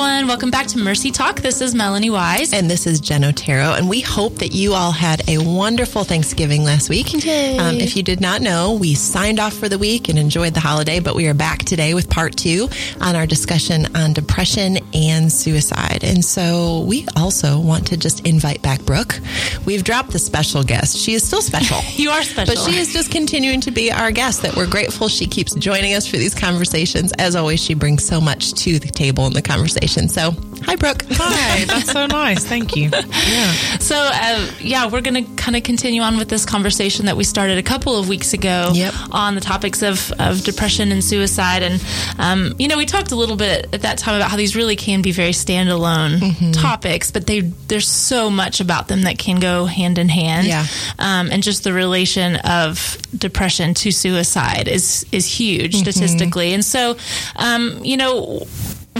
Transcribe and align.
everyone. 0.00 0.28
Welcome 0.28 0.50
back 0.50 0.66
to 0.68 0.78
Mercy 0.78 1.10
Talk. 1.10 1.40
This 1.40 1.60
is 1.60 1.74
Melanie 1.74 2.08
Wise. 2.08 2.54
And 2.54 2.70
this 2.70 2.86
is 2.86 3.00
Jen 3.00 3.22
Otero. 3.22 3.74
And 3.74 3.86
we 3.86 4.00
hope 4.00 4.36
that 4.36 4.52
you 4.52 4.72
all 4.72 4.92
had 4.92 5.28
a 5.28 5.36
wonderful 5.36 6.04
Thanksgiving 6.04 6.64
last 6.64 6.88
week. 6.88 7.08
Um, 7.12 7.76
if 7.76 7.96
you 7.96 8.02
did 8.02 8.18
not 8.18 8.40
know, 8.40 8.78
we 8.80 8.94
signed 8.94 9.38
off 9.38 9.52
for 9.52 9.68
the 9.68 9.76
week 9.76 10.08
and 10.08 10.18
enjoyed 10.18 10.54
the 10.54 10.60
holiday, 10.60 11.00
but 11.00 11.14
we 11.14 11.28
are 11.28 11.34
back 11.34 11.64
today 11.64 11.92
with 11.92 12.08
part 12.08 12.34
two 12.34 12.70
on 13.02 13.14
our 13.14 13.26
discussion 13.26 13.94
on 13.94 14.14
depression 14.14 14.78
and 14.94 15.30
suicide. 15.30 16.02
And 16.02 16.24
so 16.24 16.82
we 16.86 17.06
also 17.14 17.60
want 17.60 17.88
to 17.88 17.98
just 17.98 18.26
invite 18.26 18.62
back 18.62 18.82
Brooke. 18.86 19.20
We've 19.66 19.84
dropped 19.84 20.12
the 20.12 20.18
special 20.18 20.62
guest. 20.62 20.96
She 20.96 21.12
is 21.12 21.26
still 21.26 21.42
special. 21.42 21.78
you 21.92 22.08
are 22.08 22.22
special. 22.22 22.54
But 22.54 22.62
she 22.62 22.78
is 22.78 22.94
just 22.94 23.10
continuing 23.10 23.60
to 23.62 23.70
be 23.70 23.92
our 23.92 24.12
guest 24.12 24.40
that 24.42 24.56
we're 24.56 24.70
grateful 24.70 25.08
she 25.08 25.26
keeps 25.26 25.54
joining 25.56 25.92
us 25.92 26.06
for 26.06 26.16
these 26.16 26.34
conversations. 26.34 27.12
As 27.18 27.36
always, 27.36 27.62
she 27.62 27.74
brings 27.74 28.02
so 28.02 28.18
much 28.18 28.54
to 28.54 28.78
the 28.78 28.88
table 28.88 29.26
in 29.26 29.34
the 29.34 29.42
conversation. 29.42 29.89
So, 29.90 30.30
hi, 30.62 30.76
Brooke. 30.76 31.02
Hi, 31.10 31.64
that's 31.64 31.90
so 31.90 32.06
nice. 32.06 32.44
Thank 32.44 32.76
you. 32.76 32.90
Yeah. 32.92 33.52
So, 33.80 33.96
uh, 33.96 34.48
yeah, 34.60 34.88
we're 34.88 35.00
going 35.00 35.24
to 35.24 35.34
kind 35.34 35.56
of 35.56 35.64
continue 35.64 36.02
on 36.02 36.16
with 36.16 36.28
this 36.28 36.44
conversation 36.44 37.06
that 37.06 37.16
we 37.16 37.24
started 37.24 37.58
a 37.58 37.62
couple 37.62 37.96
of 37.96 38.08
weeks 38.08 38.34
ago 38.34 38.70
yep. 38.72 38.94
on 39.10 39.34
the 39.34 39.40
topics 39.40 39.82
of, 39.82 40.12
of 40.12 40.44
depression 40.44 40.92
and 40.92 41.02
suicide. 41.02 41.64
And, 41.64 41.82
um, 42.18 42.54
you 42.58 42.68
know, 42.68 42.76
we 42.76 42.86
talked 42.86 43.10
a 43.10 43.16
little 43.16 43.34
bit 43.36 43.68
at 43.72 43.82
that 43.82 43.98
time 43.98 44.14
about 44.14 44.30
how 44.30 44.36
these 44.36 44.54
really 44.54 44.76
can 44.76 45.02
be 45.02 45.10
very 45.10 45.32
standalone 45.32 46.18
mm-hmm. 46.18 46.52
topics, 46.52 47.10
but 47.10 47.26
they 47.26 47.40
there's 47.40 47.88
so 47.88 48.30
much 48.30 48.60
about 48.60 48.86
them 48.86 49.02
that 49.02 49.18
can 49.18 49.40
go 49.40 49.64
hand 49.64 49.98
in 49.98 50.08
hand. 50.08 50.46
Yeah. 50.46 50.66
Um, 50.98 51.30
and 51.32 51.42
just 51.42 51.64
the 51.64 51.72
relation 51.72 52.36
of 52.36 52.96
depression 53.16 53.74
to 53.74 53.90
suicide 53.90 54.68
is 54.68 55.04
is 55.10 55.26
huge 55.26 55.72
mm-hmm. 55.72 55.90
statistically. 55.90 56.52
And 56.52 56.64
so, 56.64 56.96
um, 57.36 57.80
you 57.82 57.96
know, 57.96 58.46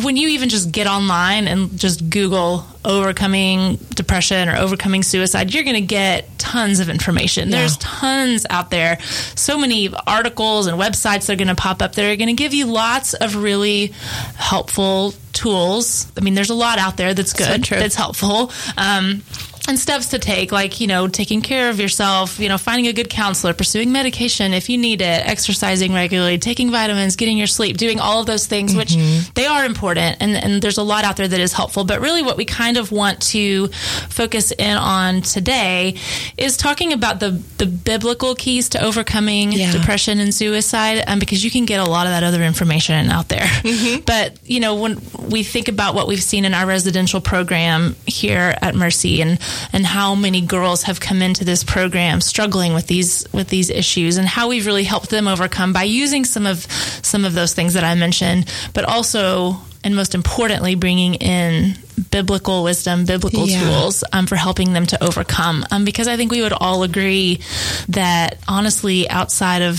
when 0.00 0.16
you 0.16 0.28
even 0.28 0.48
just 0.48 0.72
get 0.72 0.86
online 0.86 1.48
and 1.48 1.78
just 1.78 2.08
Google 2.10 2.64
overcoming 2.84 3.76
depression 3.94 4.48
or 4.48 4.56
overcoming 4.56 5.02
suicide, 5.02 5.52
you're 5.52 5.64
going 5.64 5.74
to 5.74 5.80
get 5.80 6.38
tons 6.38 6.80
of 6.80 6.88
information. 6.88 7.48
Yeah. 7.48 7.58
There's 7.58 7.76
tons 7.76 8.46
out 8.50 8.70
there. 8.70 9.00
So 9.36 9.58
many 9.58 9.90
articles 10.06 10.66
and 10.66 10.78
websites 10.78 11.26
that 11.26 11.30
are 11.30 11.36
going 11.36 11.48
to 11.48 11.54
pop 11.54 11.82
up 11.82 11.94
that 11.94 12.04
are 12.04 12.16
going 12.16 12.28
to 12.28 12.32
give 12.34 12.54
you 12.54 12.66
lots 12.66 13.14
of 13.14 13.36
really 13.36 13.88
helpful 14.36 15.14
tools. 15.32 16.10
I 16.16 16.20
mean, 16.20 16.34
there's 16.34 16.50
a 16.50 16.54
lot 16.54 16.78
out 16.78 16.96
there 16.96 17.14
that's 17.14 17.32
good, 17.32 17.64
so 17.64 17.76
that's 17.76 17.94
helpful. 17.94 18.50
Um, 18.76 19.22
and 19.70 19.78
steps 19.78 20.08
to 20.08 20.18
take, 20.18 20.50
like, 20.50 20.80
you 20.80 20.86
know, 20.88 21.06
taking 21.06 21.40
care 21.40 21.70
of 21.70 21.78
yourself, 21.78 22.40
you 22.40 22.48
know, 22.48 22.58
finding 22.58 22.88
a 22.88 22.92
good 22.92 23.08
counselor, 23.08 23.54
pursuing 23.54 23.92
medication 23.92 24.52
if 24.52 24.68
you 24.68 24.77
need 24.77 25.00
it, 25.00 25.27
exercising 25.27 25.94
regularly, 25.94 26.38
taking 26.38 26.70
vitamins, 26.72 27.14
getting 27.14 27.38
your 27.38 27.46
sleep, 27.46 27.77
doing 27.77 28.00
all 28.00 28.20
of 28.20 28.27
those 28.27 28.46
things, 28.46 28.72
mm-hmm. 28.72 28.80
which 28.80 29.32
they 29.34 29.46
are 29.46 29.64
important. 29.64 30.16
And, 30.20 30.36
and 30.36 30.60
there's 30.60 30.77
a 30.77 30.82
lot 30.82 31.04
out 31.04 31.16
there 31.16 31.28
that 31.28 31.40
is 31.40 31.52
helpful. 31.52 31.84
But 31.84 32.00
really, 32.00 32.22
what 32.22 32.36
we 32.36 32.44
kind 32.44 32.77
of 32.77 32.90
want 32.90 33.22
to 33.28 33.68
focus 33.68 34.50
in 34.50 34.77
on 34.77 35.22
today 35.22 35.94
is 36.36 36.56
talking 36.56 36.92
about 36.92 37.20
the, 37.20 37.30
the 37.58 37.66
biblical 37.66 38.34
keys 38.34 38.70
to 38.70 38.84
overcoming 38.84 39.52
yeah. 39.52 39.70
depression 39.70 40.18
and 40.18 40.34
suicide, 40.34 41.05
um, 41.06 41.20
because 41.20 41.44
you 41.44 41.50
can 41.50 41.64
get 41.64 41.78
a 41.78 41.88
lot 41.88 42.06
of 42.06 42.12
that 42.12 42.24
other 42.24 42.42
information 42.42 43.08
out 43.08 43.28
there. 43.28 43.46
Mm-hmm. 43.46 44.00
But, 44.10 44.40
you 44.44 44.58
know, 44.58 44.74
when 44.74 45.00
we 45.28 45.44
think 45.44 45.68
about 45.68 45.94
what 45.94 46.08
we've 46.08 46.22
seen 46.22 46.44
in 46.44 46.52
our 46.52 46.66
residential 46.66 47.20
program 47.20 47.94
here 48.06 48.56
at 48.60 48.74
Mercy 48.74 49.22
and 49.22 49.38
and 49.72 49.84
how 49.84 50.14
many 50.14 50.41
girls 50.41 50.84
have 50.84 51.00
come 51.00 51.22
into 51.22 51.44
this 51.44 51.64
program 51.64 52.20
struggling 52.20 52.75
with 52.75 52.86
these 52.86 53.27
with 53.33 53.48
these 53.48 53.70
issues 53.70 54.17
and 54.17 54.27
how 54.27 54.48
we've 54.48 54.67
really 54.67 54.84
helped 54.84 55.11
them 55.11 55.28
overcome 55.28 55.72
by 55.72 55.84
using 55.84 56.25
some 56.25 56.47
of 56.47 56.61
some 57.02 57.25
of 57.25 57.34
those 57.34 57.55
things 57.55 57.75
that 57.75 57.84
I 57.84 57.94
mentioned, 57.94 58.52
but 58.75 58.84
also 58.84 59.61
and 59.83 59.97
most 59.97 60.14
importantly, 60.14 60.75
bringing 60.75 61.14
in 61.14 61.75
biblical 62.11 62.62
wisdom, 62.62 63.06
biblical 63.06 63.47
yeah. 63.47 63.62
tools 63.62 64.05
um, 64.12 64.27
for 64.27 64.36
helping 64.36 64.73
them 64.73 64.86
to 64.86 65.02
overcome. 65.02 65.64
Um, 65.70 65.84
because 65.84 66.07
I 66.07 66.17
think 66.17 66.30
we 66.30 66.42
would 66.42 66.52
all 66.52 66.83
agree 66.83 67.40
that 67.89 68.39
honestly, 68.46 69.08
outside 69.08 69.63
of 69.63 69.79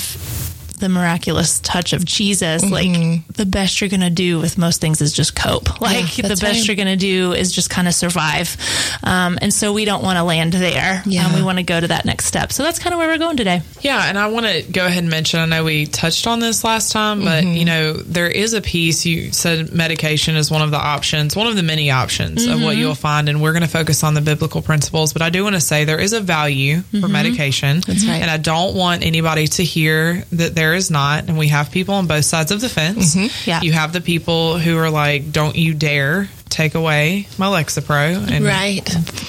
the 0.82 0.90
miraculous 0.90 1.60
touch 1.60 1.94
of 1.94 2.04
Jesus, 2.04 2.64
mm-hmm. 2.64 2.74
like 2.74 3.28
the 3.28 3.46
best 3.46 3.80
you're 3.80 3.90
going 3.90 4.02
to 4.02 4.10
do 4.10 4.40
with 4.40 4.58
most 4.58 4.82
things 4.82 5.00
is 5.00 5.14
just 5.14 5.36
cope. 5.36 5.80
Like 5.80 6.18
yeah, 6.18 6.28
the 6.28 6.36
best 6.36 6.44
right. 6.44 6.68
you're 6.68 6.76
going 6.76 6.88
to 6.88 6.98
do 6.98 7.32
is 7.32 7.52
just 7.54 7.70
kind 7.70 7.88
of 7.88 7.94
survive. 7.94 8.58
Um, 9.04 9.40
and 9.42 9.54
so 9.54 9.72
we 9.72 9.86
don't 9.86 10.04
want 10.04 10.18
to 10.18 10.24
land 10.24 10.54
there. 10.54 11.02
Yeah. 11.06 11.28
Um, 11.28 11.36
we 11.36 11.44
want 11.44 11.60
to 11.60 11.64
go 11.64 11.80
to 11.80 11.88
that 11.88 12.04
next 12.04 12.26
step. 12.26 12.52
So 12.52 12.64
that's 12.64 12.80
kind 12.80 12.94
of 12.94 13.00
where 13.00 13.08
we're 13.08 13.18
going 13.18 13.38
today. 13.38 13.62
Yeah. 13.80 14.04
And 14.10 14.18
I 14.18 14.28
want 14.28 14.48
to 14.48 14.64
go 14.64 14.86
ahead 14.86 15.04
and 15.04 15.10
mention, 15.10 15.40
I 15.40 15.46
know 15.46 15.64
we 15.64 15.86
touched 15.86 16.28
on 16.28 16.40
this 16.40 16.64
last 16.64 16.92
time, 16.92 17.22
but 17.22 17.44
mm-hmm. 17.44 17.54
you 17.54 17.66
know, 17.66 17.94
there 17.94 18.28
is 18.28 18.54
a 18.54 18.62
piece 18.62 19.06
you 19.06 19.32
said 19.32 19.72
medication 19.72 20.36
is 20.36 20.52
one 20.52 20.62
of 20.62 20.72
the 20.72 20.78
options, 20.78 21.36
one 21.36 21.48
of 21.48 21.56
the 21.56 21.64
many 21.64 21.92
options 21.92 22.44
mm-hmm. 22.44 22.54
of 22.54 22.64
what 22.64 22.72
mm-hmm. 22.72 22.82
you'll 22.82 22.96
find. 22.96 23.30
And 23.30 23.42
we're 23.42 23.54
going 23.54 23.62
to 23.62 23.70
focus 23.70 24.04
on 24.04 24.16
the 24.16 24.22
biblical 24.22 24.62
principles, 24.62 25.14
but 25.14 25.22
I 25.22 25.30
do 25.30 25.44
want 25.44 25.56
to 25.56 25.62
say 25.62 25.86
there 25.86 26.00
is 26.00 26.14
a 26.14 26.22
value 26.22 26.82
for 26.82 26.98
mm-hmm. 26.98 27.12
medication. 27.12 27.82
That's 27.82 28.06
right. 28.06 28.22
And 28.22 28.32
I 28.32 28.38
don't 28.38 28.76
want 28.76 29.04
anybody 29.04 29.48
to 29.48 29.64
hear 29.64 30.24
that 30.32 30.56
there 30.56 30.71
is 30.74 30.92
not. 30.92 31.28
And 31.28 31.38
we 31.38 31.50
have 31.50 31.72
people 31.72 31.96
on 31.96 32.08
both 32.08 32.26
sides 32.26 32.52
of 32.52 32.62
the 32.62 32.70
fence. 32.70 33.16
Mm-hmm. 33.16 33.50
Yeah. 33.50 33.62
You 33.62 33.74
have 33.74 33.94
the 33.94 34.02
people 34.02 34.58
who 34.58 34.78
are 34.78 34.90
like, 34.90 35.32
don't 35.32 35.56
you 35.56 35.74
dare 35.74 36.30
take 36.50 36.76
away 36.76 37.28
my 37.38 37.48
Lexapro. 37.48 38.30
And 38.30 38.46
right. 38.46 38.88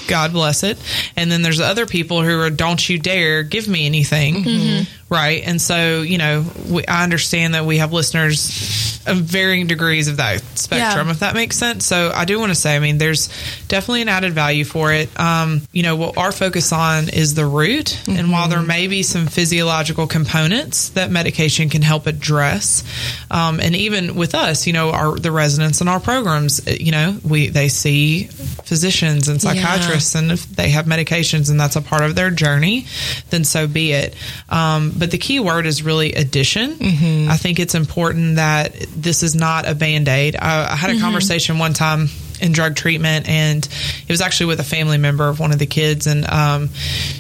God 0.09 0.33
bless 0.33 0.63
it. 0.65 0.79
And 1.17 1.31
then 1.31 1.43
there's 1.43 1.61
other 1.61 1.87
people 1.87 2.23
who 2.23 2.41
are, 2.41 2.51
don't 2.51 2.89
you 2.89 2.99
dare 2.99 3.43
give 3.43 3.69
me 3.69 3.87
anything. 3.87 4.45
Mm-hmm. 4.45 4.85
Right. 5.13 5.43
And 5.45 5.61
so, 5.61 6.01
you 6.01 6.17
know, 6.17 6.45
we, 6.71 6.87
I 6.87 7.05
understand 7.05 7.55
that 7.55 7.67
we 7.67 7.79
have 7.79 7.93
listeners 7.93 9.03
of 9.07 9.19
varying 9.19 9.67
degrees 9.67 10.09
of 10.09 10.19
that 10.19 10.41
spectrum, 10.57 11.09
yeah. 11.09 11.13
if 11.13 11.21
that 11.21 11.35
makes 11.35 11.57
sense. 11.57 11.85
So 11.85 12.11
I 12.15 12.25
do 12.25 12.39
want 12.39 12.51
to 12.51 12.55
say, 12.55 12.77
I 12.77 12.79
mean, 12.79 12.99
there's 12.99 13.29
definitely 13.69 14.03
an 14.03 14.09
added 14.09 14.33
value 14.33 14.65
for 14.65 14.93
it. 14.93 15.09
Um, 15.19 15.63
you 15.73 15.83
know, 15.83 15.97
what 15.97 16.17
our 16.17 16.33
focus 16.33 16.73
on 16.73 17.09
is 17.09 17.35
the 17.35 17.45
root. 17.45 17.87
Mm-hmm. 17.87 18.19
And 18.19 18.31
while 18.31 18.49
there 18.49 18.63
may 18.63 18.87
be 18.87 19.03
some 19.03 19.27
physiological 19.27 20.07
components 20.07 20.91
that 20.91 21.11
medication 21.11 21.69
can 21.69 21.83
help 21.83 22.07
address, 22.07 22.85
um, 23.31 23.61
and 23.61 23.75
even 23.77 24.15
with 24.15 24.35
us, 24.35 24.67
you 24.67 24.73
know, 24.73 24.91
our, 24.91 25.19
the 25.19 25.33
residents 25.33 25.81
in 25.81 25.89
our 25.89 26.01
programs, 26.01 26.67
you 26.81 26.93
know, 26.93 27.19
we, 27.29 27.49
they 27.49 27.69
see 27.69 28.25
physicians 28.25 29.29
and 29.29 29.43
psychiatrists 29.43 30.15
yeah. 30.15 30.23
and 30.23 30.33
if 30.33 30.47
they 30.47 30.71
have 30.71 30.87
medications 30.87 31.51
and 31.51 31.59
that's 31.61 31.77
a 31.77 31.83
part 31.83 32.03
of 32.03 32.15
their 32.15 32.31
journey, 32.31 32.87
then 33.31 33.45
so 33.45 33.67
be 33.67 33.93
it. 33.93 34.15
Um, 34.49 34.93
but 35.03 35.11
the 35.11 35.19
key 35.19 35.41
word 35.41 35.67
is 35.67 35.83
really 35.83 36.13
addition. 36.13 36.75
Mm-hmm. 36.75 37.29
I 37.29 37.37
think 37.37 37.59
it's 37.59 37.75
important 37.75 38.37
that 38.37 38.73
this 38.95 39.25
is 39.25 39.35
not 39.35 39.69
a 39.69 39.75
band 39.75 40.07
aid. 40.07 40.37
I, 40.37 40.71
I, 40.71 40.77
had 40.77 40.91
a 40.91 40.93
mm-hmm. 40.93 41.03
conversation 41.03 41.59
one 41.59 41.73
time 41.73 42.07
in 42.41 42.53
drug 42.53 42.77
treatment, 42.77 43.29
and 43.29 43.67
it 43.67 44.09
was 44.09 44.21
actually 44.21 44.47
with 44.47 44.61
a 44.61 44.65
family 44.65 44.99
member 44.99 45.29
of 45.29 45.41
one 45.41 45.51
of 45.51 45.59
the 45.59 45.67
kids, 45.67 46.07
and 46.07 46.25
um, 46.31 46.69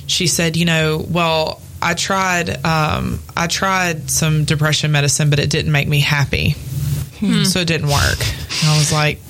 she 0.07 0.29
said, 0.29 0.57
you 0.57 0.65
know, 0.65 1.05
well. 1.11 1.61
I 1.85 1.95
tried 1.95 2.65
um, 2.65 3.19
I 3.37 3.49
tried 3.49 4.09
some 4.09 4.45
depression 4.45 4.93
medicine, 4.93 5.31
but 5.31 5.41
it 5.41 5.51
didn't 5.51 5.73
make 5.73 5.89
me 5.89 5.99
happy. 5.99 6.55
Hmm. 7.23 7.45
So 7.45 7.61
it 7.61 7.69
didn't 7.69 7.89
work. 7.89 8.19
And 8.19 8.69
I 8.71 8.79
was 8.79 8.93
like, 8.93 9.21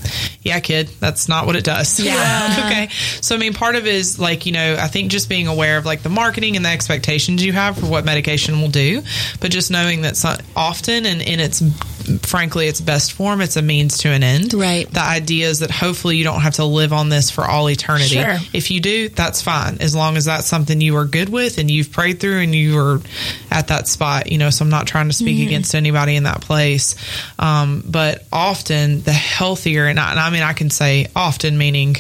yeah, 0.43 0.61
kid, 0.61 0.89
that's 0.99 1.29
not 1.29 1.47
what 1.47 1.57
it 1.57 1.65
does. 1.65 2.01
Yeah. 2.13 2.65
okay. 2.67 2.89
So, 3.21 3.35
I 3.37 3.39
mean, 3.39 3.55
part 3.55 3.77
of 3.77 3.87
it 3.87 3.95
is 3.95 4.19
like, 4.19 4.45
you 4.47 4.53
know, 4.53 4.77
I 4.79 4.89
think 4.89 5.11
just 5.11 5.29
being 5.29 5.47
aware 5.47 5.77
of 5.79 5.87
like 5.87 6.03
the 6.03 6.09
marketing 6.09 6.57
and 6.57 6.65
the 6.65 6.71
expectations 6.71 7.45
you 7.45 7.53
have 7.53 7.79
for 7.79 7.87
what 7.87 8.05
medication 8.05 8.61
will 8.61 8.69
do, 8.69 9.03
but 9.41 9.51
just 9.51 9.71
knowing 9.71 10.03
that 10.03 10.17
so 10.17 10.35
often 10.57 11.07
and 11.07 11.23
in 11.23 11.39
its, 11.39 11.63
frankly, 12.23 12.69
its 12.69 12.81
best 12.81 13.13
form, 13.13 13.41
it's 13.41 13.57
a 13.57 13.63
means 13.63 13.99
to 13.99 14.09
an 14.09 14.23
end. 14.23 14.55
Right. 14.55 14.91
The 14.91 15.03
idea 15.03 15.49
is 15.49 15.61
that 15.61 15.71
hopefully 15.71 16.17
you 16.17 16.25
don't 16.25 16.41
have 16.41 16.55
to 16.55 16.65
live 16.65 16.93
on 16.93 17.09
this 17.09 17.31
for 17.31 17.45
all 17.45 17.69
eternity. 17.69 18.17
Sure. 18.17 18.37
If 18.53 18.71
you 18.71 18.81
do, 18.81 19.09
that's 19.09 19.43
fine. 19.43 19.79
As 19.81 19.95
long 19.95 20.17
as 20.17 20.25
that's 20.25 20.47
something 20.47 20.81
you 20.81 20.97
are 20.97 21.05
good 21.05 21.29
with 21.29 21.59
and 21.59 21.71
you've 21.71 21.93
prayed 21.93 22.21
through 22.21 22.41
and 22.41 22.55
you 22.55 22.79
are 22.79 23.01
at 23.51 23.69
that 23.69 23.89
spot, 23.89 24.31
you 24.31 24.39
know, 24.39 24.51
so 24.51 24.65
I'm 24.65 24.71
not 24.71 24.87
trying 24.87 25.09
to 25.09 25.15
speak 25.15 25.37
mm-hmm. 25.37 25.49
against 25.49 25.75
anybody 25.75 26.17
in 26.17 26.25
that 26.25 26.41
place. 26.41 26.95
Um, 27.39 27.83
but 27.87 28.27
often 28.33 29.03
the 29.03 29.13
healthier, 29.13 29.87
and 29.87 29.99
I, 29.99 30.11
and 30.11 30.21
I 30.21 30.31
mean, 30.31 30.43
I 30.43 30.53
can 30.53 30.71
say 30.71 31.09
often, 31.15 31.59
meaning 31.59 31.97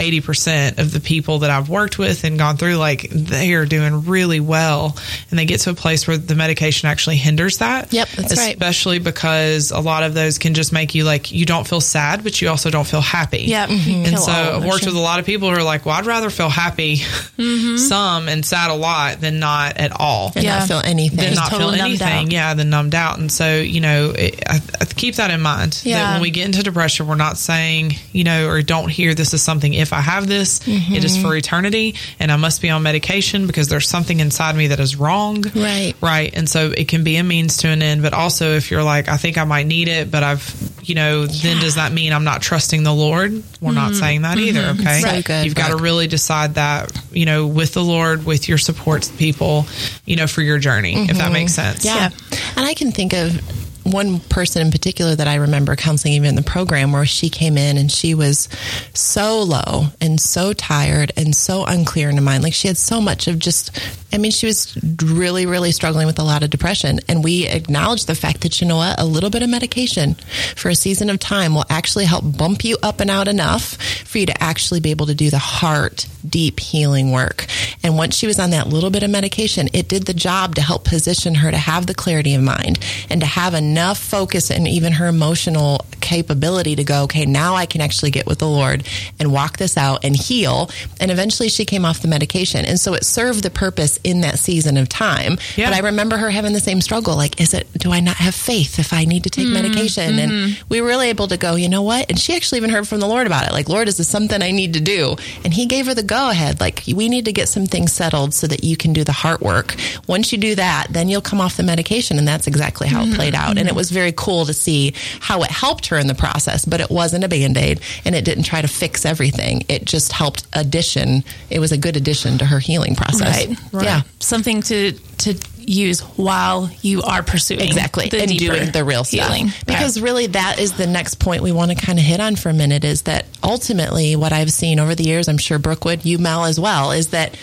80% 0.00 0.78
of 0.78 0.92
the 0.92 1.00
people 1.00 1.40
that 1.40 1.50
I've 1.50 1.68
worked 1.68 1.98
with 1.98 2.24
and 2.24 2.38
gone 2.38 2.56
through, 2.56 2.76
like 2.76 3.08
they 3.10 3.52
are 3.52 3.66
doing 3.66 4.06
really 4.06 4.40
well. 4.40 4.96
And 5.30 5.38
they 5.38 5.44
get 5.44 5.60
to 5.60 5.70
a 5.70 5.74
place 5.74 6.08
where 6.08 6.16
the 6.16 6.34
medication 6.34 6.88
actually 6.88 7.16
hinders 7.16 7.58
that. 7.58 7.92
Yep, 7.92 8.08
that's 8.08 8.32
especially 8.32 8.46
right. 8.46 8.54
Especially 8.54 8.98
because 8.98 9.70
a 9.70 9.80
lot 9.80 10.02
of 10.02 10.14
those 10.14 10.38
can 10.38 10.54
just 10.54 10.72
make 10.72 10.94
you 10.94 11.04
like, 11.04 11.32
you 11.32 11.44
don't 11.44 11.66
feel 11.66 11.80
sad, 11.80 12.24
but 12.24 12.40
you 12.40 12.48
also 12.48 12.70
don't 12.70 12.86
feel 12.86 13.00
happy. 13.00 13.42
Yeah. 13.42 13.66
Mm-hmm. 13.66 14.06
And 14.06 14.18
so 14.18 14.32
I've 14.32 14.64
worked 14.64 14.86
with 14.86 14.94
a 14.94 15.00
lot 15.00 15.18
of 15.18 15.26
people 15.26 15.50
who 15.50 15.56
are 15.56 15.62
like, 15.62 15.84
well, 15.84 15.96
I'd 15.96 16.06
rather 16.06 16.30
feel 16.30 16.48
happy 16.48 16.96
mm-hmm. 16.96 17.76
some 17.76 18.28
and 18.28 18.44
sad 18.44 18.70
a 18.70 18.74
lot 18.74 19.20
than 19.20 19.38
not 19.38 19.76
at 19.76 19.92
all. 19.92 20.32
And 20.34 20.44
yeah. 20.44 20.60
not 20.60 20.68
feel 20.68 20.82
anything. 20.82 21.18
Than 21.18 21.34
not 21.34 21.50
totally 21.50 21.76
feel 21.76 21.84
anything. 21.84 22.30
Yeah, 22.30 22.54
than 22.54 22.70
numbed 22.70 22.94
out. 22.94 23.18
And 23.18 23.30
so, 23.30 23.56
you 23.56 23.80
know, 23.80 24.12
it, 24.16 24.42
I, 24.48 24.60
I 24.80 24.84
keep 24.86 25.16
that 25.16 25.30
in 25.30 25.40
mind. 25.40 25.80
Yeah. 25.84 25.98
That 25.98 26.12
when 26.14 26.22
we 26.22 26.30
get 26.30 26.46
into 26.46 26.62
depression, 26.62 27.06
we're 27.06 27.16
not 27.16 27.36
saying, 27.36 27.92
you 28.12 28.24
know, 28.24 28.48
or 28.48 28.62
don't 28.62 28.88
hear 28.88 29.14
this 29.14 29.34
is 29.34 29.42
something 29.42 29.74
if 29.74 29.89
I 29.92 30.00
have 30.00 30.26
this, 30.26 30.60
mm-hmm. 30.60 30.94
it 30.94 31.04
is 31.04 31.16
for 31.16 31.28
mm-hmm. 31.28 31.38
eternity 31.38 31.94
and 32.18 32.30
I 32.30 32.36
must 32.36 32.62
be 32.62 32.70
on 32.70 32.82
medication 32.82 33.46
because 33.46 33.68
there's 33.68 33.88
something 33.88 34.20
inside 34.20 34.56
me 34.56 34.68
that 34.68 34.80
is 34.80 34.96
wrong. 34.96 35.42
Right. 35.54 35.94
Right. 36.00 36.30
And 36.34 36.48
so 36.48 36.70
it 36.70 36.88
can 36.88 37.04
be 37.04 37.16
a 37.16 37.24
means 37.24 37.58
to 37.58 37.68
an 37.68 37.82
end. 37.82 38.02
But 38.02 38.12
also, 38.12 38.50
if 38.50 38.70
you're 38.70 38.82
like, 38.82 39.08
I 39.08 39.16
think 39.16 39.38
I 39.38 39.44
might 39.44 39.66
need 39.66 39.88
it, 39.88 40.10
but 40.10 40.22
I've, 40.22 40.72
you 40.82 40.94
know, 40.94 41.26
then 41.26 41.60
does 41.60 41.76
that 41.76 41.92
mean 41.92 42.12
I'm 42.12 42.24
not 42.24 42.42
trusting 42.42 42.82
the 42.82 42.94
Lord? 42.94 43.32
We're 43.60 43.72
not 43.72 43.92
mm-hmm. 43.92 44.00
saying 44.00 44.22
that 44.22 44.38
mm-hmm. 44.38 44.56
either. 44.56 44.80
Okay. 44.80 45.00
So 45.00 45.22
good, 45.22 45.44
You've 45.44 45.54
got 45.54 45.68
to 45.68 45.76
really 45.76 46.06
decide 46.06 46.54
that, 46.54 46.90
you 47.12 47.26
know, 47.26 47.46
with 47.46 47.74
the 47.74 47.84
Lord, 47.84 48.24
with 48.24 48.48
your 48.48 48.58
support 48.58 49.10
people, 49.18 49.66
you 50.04 50.16
know, 50.16 50.26
for 50.26 50.42
your 50.42 50.58
journey, 50.58 51.08
if 51.08 51.16
that 51.18 51.32
makes 51.32 51.54
sense. 51.54 51.84
Yeah. 51.84 52.10
Yeah. 52.30 52.38
And 52.56 52.66
I 52.66 52.74
can 52.74 52.92
think 52.92 53.12
of 53.12 53.40
one 53.84 54.20
person 54.20 54.62
in 54.62 54.70
particular 54.70 55.14
that 55.14 55.28
I 55.28 55.36
remember 55.36 55.76
counseling 55.76 56.14
even 56.14 56.28
in 56.28 56.34
the 56.34 56.42
program 56.42 56.92
where 56.92 57.06
she 57.06 57.30
came 57.30 57.56
in 57.56 57.76
and 57.76 57.90
she 57.90 58.14
was 58.14 58.48
so 58.94 59.42
low 59.42 59.86
and 60.00 60.20
so 60.20 60.52
tired 60.52 61.12
and 61.16 61.34
so 61.34 61.64
unclear 61.64 62.10
in 62.10 62.16
her 62.16 62.22
mind. 62.22 62.42
Like 62.42 62.54
she 62.54 62.68
had 62.68 62.76
so 62.76 63.00
much 63.00 63.28
of 63.28 63.38
just, 63.38 63.70
I 64.12 64.18
mean, 64.18 64.30
she 64.30 64.46
was 64.46 64.76
really, 65.02 65.46
really 65.46 65.72
struggling 65.72 66.06
with 66.06 66.18
a 66.18 66.24
lot 66.24 66.42
of 66.42 66.50
depression. 66.50 67.00
And 67.08 67.24
we 67.24 67.46
acknowledged 67.46 68.06
the 68.06 68.14
fact 68.14 68.42
that, 68.42 68.60
you 68.60 68.66
know 68.66 68.76
what, 68.76 69.00
a 69.00 69.04
little 69.04 69.30
bit 69.30 69.42
of 69.42 69.48
medication 69.48 70.14
for 70.56 70.68
a 70.68 70.74
season 70.74 71.10
of 71.10 71.18
time 71.18 71.54
will 71.54 71.66
actually 71.68 72.04
help 72.04 72.24
bump 72.36 72.64
you 72.64 72.76
up 72.82 73.00
and 73.00 73.10
out 73.10 73.28
enough 73.28 73.76
for 74.04 74.18
you 74.18 74.26
to 74.26 74.42
actually 74.42 74.80
be 74.80 74.90
able 74.90 75.06
to 75.06 75.14
do 75.14 75.30
the 75.30 75.38
heart 75.38 76.06
deep 76.28 76.60
healing 76.60 77.12
work. 77.12 77.46
And 77.82 77.96
once 77.96 78.16
she 78.16 78.26
was 78.26 78.38
on 78.38 78.50
that 78.50 78.68
little 78.68 78.90
bit 78.90 79.02
of 79.02 79.10
medication, 79.10 79.68
it 79.72 79.88
did 79.88 80.06
the 80.06 80.14
job 80.14 80.54
to 80.56 80.62
help 80.62 80.84
position 80.84 81.36
her 81.36 81.50
to 81.50 81.56
have 81.56 81.86
the 81.86 81.94
clarity 81.94 82.34
of 82.34 82.42
mind 82.42 82.78
and 83.08 83.20
to 83.20 83.26
have 83.26 83.54
enough 83.54 83.79
focus 83.98 84.50
and 84.50 84.66
even 84.68 84.92
her 84.94 85.06
emotional 85.06 85.84
capability 86.00 86.76
to 86.76 86.84
go, 86.84 87.04
okay, 87.04 87.26
now 87.26 87.54
I 87.54 87.66
can 87.66 87.80
actually 87.80 88.10
get 88.10 88.26
with 88.26 88.38
the 88.38 88.48
Lord 88.48 88.86
and 89.18 89.32
walk 89.32 89.58
this 89.58 89.76
out 89.76 90.04
and 90.04 90.16
heal. 90.16 90.70
And 91.00 91.10
eventually 91.10 91.48
she 91.48 91.64
came 91.64 91.84
off 91.84 92.00
the 92.00 92.08
medication. 92.08 92.64
And 92.64 92.80
so 92.80 92.94
it 92.94 93.04
served 93.04 93.42
the 93.42 93.50
purpose 93.50 93.98
in 94.02 94.22
that 94.22 94.38
season 94.38 94.76
of 94.76 94.88
time. 94.88 95.38
Yeah. 95.56 95.70
But 95.70 95.76
I 95.76 95.80
remember 95.80 96.16
her 96.16 96.30
having 96.30 96.52
the 96.52 96.60
same 96.60 96.80
struggle. 96.80 97.16
Like, 97.16 97.40
is 97.40 97.54
it, 97.54 97.72
do 97.74 97.92
I 97.92 98.00
not 98.00 98.16
have 98.16 98.34
faith 98.34 98.78
if 98.78 98.92
I 98.92 99.04
need 99.04 99.24
to 99.24 99.30
take 99.30 99.46
mm-hmm. 99.46 99.54
medication? 99.54 100.18
And 100.18 100.58
we 100.68 100.80
were 100.80 100.88
really 100.88 101.08
able 101.08 101.28
to 101.28 101.36
go, 101.36 101.54
you 101.54 101.68
know 101.68 101.82
what? 101.82 102.08
And 102.08 102.18
she 102.18 102.34
actually 102.34 102.58
even 102.58 102.70
heard 102.70 102.88
from 102.88 103.00
the 103.00 103.06
Lord 103.08 103.26
about 103.26 103.46
it. 103.46 103.52
Like, 103.52 103.68
Lord, 103.68 103.88
is 103.88 103.96
this 103.96 104.08
something 104.08 104.42
I 104.42 104.50
need 104.50 104.74
to 104.74 104.80
do? 104.80 105.16
And 105.44 105.52
he 105.52 105.66
gave 105.66 105.86
her 105.86 105.94
the 105.94 106.02
go 106.02 106.30
ahead. 106.30 106.60
Like, 106.60 106.82
we 106.86 107.08
need 107.08 107.26
to 107.26 107.32
get 107.32 107.48
some 107.48 107.66
things 107.66 107.92
settled 107.92 108.34
so 108.34 108.46
that 108.46 108.64
you 108.64 108.76
can 108.76 108.92
do 108.92 109.04
the 109.04 109.12
heart 109.12 109.40
work. 109.40 109.76
Once 110.06 110.32
you 110.32 110.38
do 110.38 110.54
that, 110.54 110.88
then 110.90 111.08
you'll 111.08 111.20
come 111.20 111.40
off 111.40 111.56
the 111.56 111.62
medication. 111.62 112.18
And 112.18 112.26
that's 112.26 112.46
exactly 112.46 112.88
how 112.88 113.02
it 113.04 113.14
played 113.14 113.34
mm-hmm. 113.34 113.50
out. 113.50 113.58
And 113.60 113.68
it 113.68 113.74
was 113.74 113.90
very 113.90 114.12
cool 114.12 114.46
to 114.46 114.54
see 114.54 114.94
how 115.20 115.42
it 115.42 115.50
helped 115.50 115.86
her 115.88 115.98
in 115.98 116.06
the 116.06 116.14
process, 116.14 116.64
but 116.64 116.80
it 116.80 116.90
wasn't 116.90 117.24
a 117.24 117.28
band 117.28 117.56
aid 117.56 117.80
and 118.04 118.14
it 118.14 118.24
didn't 118.24 118.44
try 118.44 118.60
to 118.60 118.68
fix 118.68 119.04
everything. 119.04 119.64
It 119.68 119.84
just 119.84 120.12
helped 120.12 120.46
addition. 120.52 121.24
It 121.50 121.58
was 121.58 121.72
a 121.72 121.78
good 121.78 121.96
addition 121.96 122.38
to 122.38 122.46
her 122.46 122.58
healing 122.58 122.94
process. 122.96 123.46
Right. 123.46 123.58
right. 123.72 123.84
Yeah. 123.84 124.02
Something 124.20 124.62
to 124.62 124.92
to 125.20 125.38
use 125.56 126.00
while 126.00 126.70
you 126.82 127.02
are 127.02 127.22
pursuing 127.22 127.60
exactly 127.60 128.08
the 128.08 128.22
and 128.22 128.38
doing 128.38 128.70
the 128.72 128.84
real 128.84 129.04
stuff 129.04 129.28
healing. 129.28 129.52
because 129.66 130.00
really 130.00 130.26
that 130.26 130.58
is 130.58 130.72
the 130.72 130.86
next 130.86 131.16
point 131.16 131.42
we 131.42 131.52
want 131.52 131.70
to 131.70 131.76
kind 131.76 131.98
of 131.98 132.04
hit 132.04 132.18
on 132.18 132.34
for 132.34 132.48
a 132.48 132.52
minute 132.52 132.84
is 132.84 133.02
that 133.02 133.26
ultimately 133.42 134.16
what 134.16 134.32
i've 134.32 134.50
seen 134.50 134.80
over 134.80 134.94
the 134.94 135.04
years 135.04 135.28
i'm 135.28 135.38
sure 135.38 135.58
Brooke 135.58 135.84
would 135.84 136.04
you 136.04 136.18
mel 136.18 136.44
as 136.44 136.58
well 136.58 136.90
is 136.90 137.08
that 137.08 137.36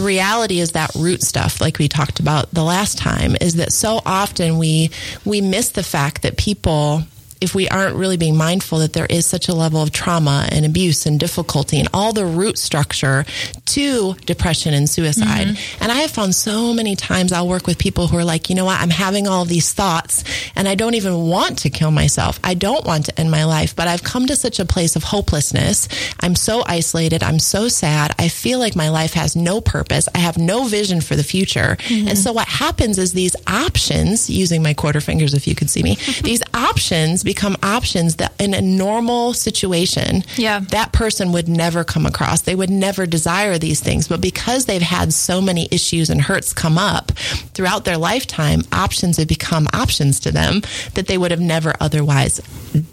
reality 0.00 0.58
is 0.58 0.72
that 0.72 0.94
root 0.94 1.22
stuff 1.22 1.60
like 1.60 1.78
we 1.78 1.88
talked 1.88 2.20
about 2.20 2.50
the 2.52 2.64
last 2.64 2.98
time 2.98 3.36
is 3.40 3.54
that 3.54 3.72
so 3.72 4.00
often 4.04 4.58
we 4.58 4.90
we 5.24 5.40
miss 5.40 5.70
the 5.70 5.82
fact 5.82 6.22
that 6.22 6.36
people 6.36 7.02
if 7.40 7.54
we 7.54 7.68
aren't 7.68 7.96
really 7.96 8.16
being 8.16 8.36
mindful 8.36 8.78
that 8.78 8.92
there 8.92 9.06
is 9.06 9.26
such 9.26 9.48
a 9.48 9.54
level 9.54 9.82
of 9.82 9.92
trauma 9.92 10.48
and 10.50 10.64
abuse 10.64 11.06
and 11.06 11.20
difficulty 11.20 11.78
and 11.78 11.88
all 11.94 12.12
the 12.12 12.26
root 12.26 12.58
structure 12.58 13.24
to 13.66 14.14
depression 14.26 14.74
and 14.74 14.88
suicide. 14.88 15.46
Mm-hmm. 15.46 15.82
And 15.82 15.92
I 15.92 15.96
have 15.96 16.10
found 16.10 16.34
so 16.34 16.72
many 16.74 16.96
times 16.96 17.32
I'll 17.32 17.48
work 17.48 17.66
with 17.66 17.78
people 17.78 18.08
who 18.08 18.16
are 18.16 18.24
like, 18.24 18.50
you 18.50 18.56
know 18.56 18.64
what, 18.64 18.80
I'm 18.80 18.90
having 18.90 19.28
all 19.28 19.44
these 19.44 19.72
thoughts 19.72 20.24
and 20.56 20.66
I 20.66 20.74
don't 20.74 20.94
even 20.94 21.28
want 21.28 21.58
to 21.58 21.70
kill 21.70 21.90
myself. 21.90 22.40
I 22.42 22.54
don't 22.54 22.84
want 22.84 23.06
to 23.06 23.20
end 23.20 23.30
my 23.30 23.44
life, 23.44 23.76
but 23.76 23.88
I've 23.88 24.02
come 24.02 24.26
to 24.26 24.36
such 24.36 24.58
a 24.58 24.64
place 24.64 24.96
of 24.96 25.04
hopelessness. 25.04 25.88
I'm 26.20 26.34
so 26.34 26.64
isolated. 26.66 27.22
I'm 27.22 27.38
so 27.38 27.68
sad. 27.68 28.14
I 28.18 28.28
feel 28.28 28.58
like 28.58 28.74
my 28.74 28.88
life 28.88 29.14
has 29.14 29.36
no 29.36 29.60
purpose. 29.60 30.08
I 30.14 30.18
have 30.18 30.38
no 30.38 30.64
vision 30.64 31.00
for 31.00 31.14
the 31.14 31.22
future. 31.22 31.76
Mm-hmm. 31.80 32.08
And 32.08 32.18
so 32.18 32.32
what 32.32 32.48
happens 32.48 32.98
is 32.98 33.12
these 33.12 33.36
options, 33.46 34.28
using 34.28 34.62
my 34.62 34.74
quarter 34.74 35.00
fingers 35.00 35.34
if 35.34 35.46
you 35.46 35.54
could 35.54 35.70
see 35.70 35.82
me, 35.82 35.94
these 36.22 36.42
options 36.54 37.22
become 37.28 37.56
options 37.62 38.16
that 38.16 38.32
in 38.40 38.54
a 38.54 38.60
normal 38.62 39.34
situation, 39.34 40.24
Yeah. 40.36 40.60
that 40.70 40.92
person 40.92 41.30
would 41.32 41.46
never 41.46 41.84
come 41.84 42.06
across. 42.06 42.40
They 42.40 42.54
would 42.54 42.70
never 42.70 43.04
desire 43.06 43.58
these 43.58 43.80
things. 43.80 44.08
But 44.08 44.22
because 44.22 44.64
they've 44.64 44.80
had 44.98 45.12
so 45.12 45.40
many 45.42 45.68
issues 45.70 46.08
and 46.08 46.22
hurts 46.22 46.54
come 46.54 46.78
up 46.78 47.12
throughout 47.54 47.84
their 47.84 47.98
lifetime, 47.98 48.62
options 48.72 49.18
have 49.18 49.28
become 49.28 49.68
options 49.74 50.20
to 50.20 50.32
them 50.32 50.62
that 50.94 51.06
they 51.06 51.18
would 51.18 51.30
have 51.30 51.40
never 51.40 51.74
otherwise 51.80 52.40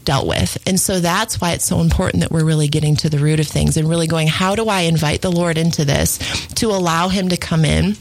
dealt 0.03 0.27
with. 0.27 0.57
And 0.67 0.77
so 0.79 0.99
that's 0.99 1.39
why 1.39 1.51
it's 1.53 1.65
so 1.65 1.79
important 1.79 2.21
that 2.21 2.31
we're 2.31 2.43
really 2.43 2.67
getting 2.67 2.95
to 2.97 3.09
the 3.09 3.19
root 3.19 3.39
of 3.39 3.47
things 3.47 3.77
and 3.77 3.87
really 3.89 4.07
going, 4.07 4.27
how 4.27 4.55
do 4.55 4.67
I 4.67 4.81
invite 4.81 5.21
the 5.21 5.31
Lord 5.31 5.57
into 5.57 5.85
this 5.85 6.19
to 6.55 6.71
allow 6.71 7.07
him 7.07 7.29
to 7.29 7.37
come 7.37 7.63
in? 7.63 7.95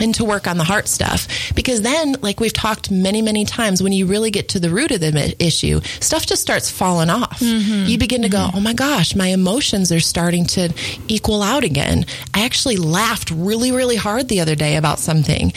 And 0.00 0.14
to 0.14 0.24
work 0.24 0.46
on 0.46 0.58
the 0.58 0.64
heart 0.64 0.88
stuff. 0.88 1.26
Because 1.54 1.82
then, 1.82 2.16
like 2.20 2.40
we've 2.40 2.52
talked 2.52 2.90
many, 2.90 3.22
many 3.22 3.44
times, 3.44 3.82
when 3.82 3.92
you 3.92 4.06
really 4.06 4.30
get 4.30 4.48
to 4.50 4.60
the 4.60 4.70
root 4.70 4.90
of 4.90 5.00
the 5.00 5.34
issue, 5.38 5.80
stuff 6.00 6.26
just 6.26 6.42
starts 6.42 6.70
falling 6.70 7.10
off. 7.10 7.40
Mm-hmm. 7.40 7.86
You 7.86 7.98
begin 7.98 8.22
to 8.22 8.28
go, 8.28 8.38
mm-hmm. 8.38 8.56
oh 8.56 8.60
my 8.60 8.72
gosh, 8.72 9.14
my 9.14 9.28
emotions 9.28 9.92
are 9.92 10.00
starting 10.00 10.44
to 10.46 10.72
equal 11.08 11.42
out 11.42 11.64
again. 11.64 12.06
I 12.34 12.44
actually 12.44 12.76
laughed 12.76 13.30
really, 13.30 13.72
really 13.72 13.96
hard 13.96 14.28
the 14.28 14.40
other 14.40 14.54
day 14.54 14.76
about 14.76 14.98
something. 14.98 15.52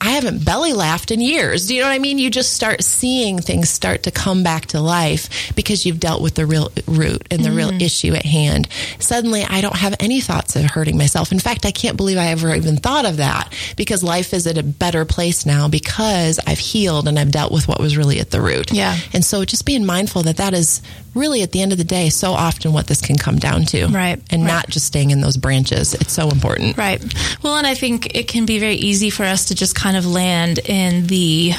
I 0.00 0.10
haven't 0.10 0.44
belly 0.44 0.72
laughed 0.72 1.10
in 1.10 1.20
years. 1.20 1.66
Do 1.66 1.74
you 1.74 1.80
know 1.80 1.88
what 1.88 1.94
I 1.94 1.98
mean? 1.98 2.18
You 2.18 2.30
just 2.30 2.52
start 2.52 2.84
seeing 2.84 3.40
things 3.40 3.68
start 3.68 4.04
to 4.04 4.12
come 4.12 4.44
back 4.44 4.66
to 4.66 4.80
life 4.80 5.52
because 5.56 5.84
you've 5.84 5.98
dealt 5.98 6.22
with 6.22 6.36
the 6.36 6.46
real 6.46 6.70
root 6.86 7.26
and 7.32 7.44
the 7.44 7.50
real 7.50 7.70
mm-hmm. 7.70 7.80
issue 7.80 8.14
at 8.14 8.24
hand. 8.24 8.68
Suddenly, 9.00 9.42
I 9.42 9.60
don't 9.60 9.76
have 9.76 9.96
any 9.98 10.20
thoughts 10.20 10.54
of 10.54 10.64
hurting 10.64 10.96
myself. 10.96 11.32
In 11.32 11.40
fact, 11.40 11.66
I 11.66 11.72
can't 11.72 11.96
believe 11.96 12.16
I 12.16 12.28
ever 12.28 12.54
even 12.54 12.76
thought 12.76 13.06
of 13.06 13.16
that 13.16 13.52
because 13.76 14.04
life 14.04 14.32
is 14.32 14.46
at 14.46 14.56
a 14.56 14.62
better 14.62 15.04
place 15.04 15.44
now 15.44 15.68
because 15.68 16.38
I've 16.46 16.58
healed 16.58 17.08
and 17.08 17.18
I've 17.18 17.32
dealt 17.32 17.52
with 17.52 17.66
what 17.66 17.80
was 17.80 17.96
really 17.96 18.20
at 18.20 18.30
the 18.30 18.40
root. 18.40 18.72
Yeah. 18.72 18.96
And 19.12 19.24
so 19.24 19.44
just 19.44 19.66
being 19.66 19.84
mindful 19.84 20.22
that 20.24 20.36
that 20.36 20.54
is 20.54 20.80
really 21.14 21.42
at 21.42 21.52
the 21.52 21.60
end 21.60 21.72
of 21.72 21.78
the 21.78 21.84
day 21.84 22.10
so 22.10 22.32
often 22.32 22.72
what 22.72 22.86
this 22.86 23.00
can 23.00 23.16
come 23.16 23.36
down 23.36 23.64
to. 23.64 23.86
Right. 23.88 24.22
And 24.30 24.42
Right. 24.42 24.52
not 24.52 24.68
just 24.68 24.86
staying 24.86 25.10
in 25.10 25.20
those 25.20 25.36
branches. 25.36 25.94
It's 25.94 26.12
so 26.12 26.30
important. 26.30 26.76
Right. 26.76 27.02
Well, 27.42 27.56
and 27.56 27.66
I 27.66 27.74
think 27.74 28.14
it 28.14 28.28
can 28.28 28.46
be 28.46 28.58
very 28.58 28.76
easy 28.76 29.10
for 29.10 29.24
us 29.24 29.46
to 29.46 29.54
just 29.54 29.74
kind 29.74 29.87
of 29.96 30.06
land 30.06 30.58
in 30.58 31.06
the 31.06 31.52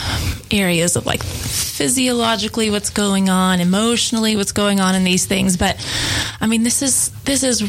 areas 0.51 0.95
of 0.95 1.05
like 1.05 1.23
physiologically 1.23 2.69
what's 2.69 2.89
going 2.89 3.29
on, 3.29 3.59
emotionally 3.59 4.35
what's 4.35 4.51
going 4.51 4.79
on 4.79 4.95
in 4.95 5.03
these 5.03 5.25
things. 5.25 5.57
But 5.57 5.77
I 6.41 6.47
mean, 6.47 6.63
this 6.63 6.81
is 6.81 7.09
this 7.25 7.43
is 7.43 7.61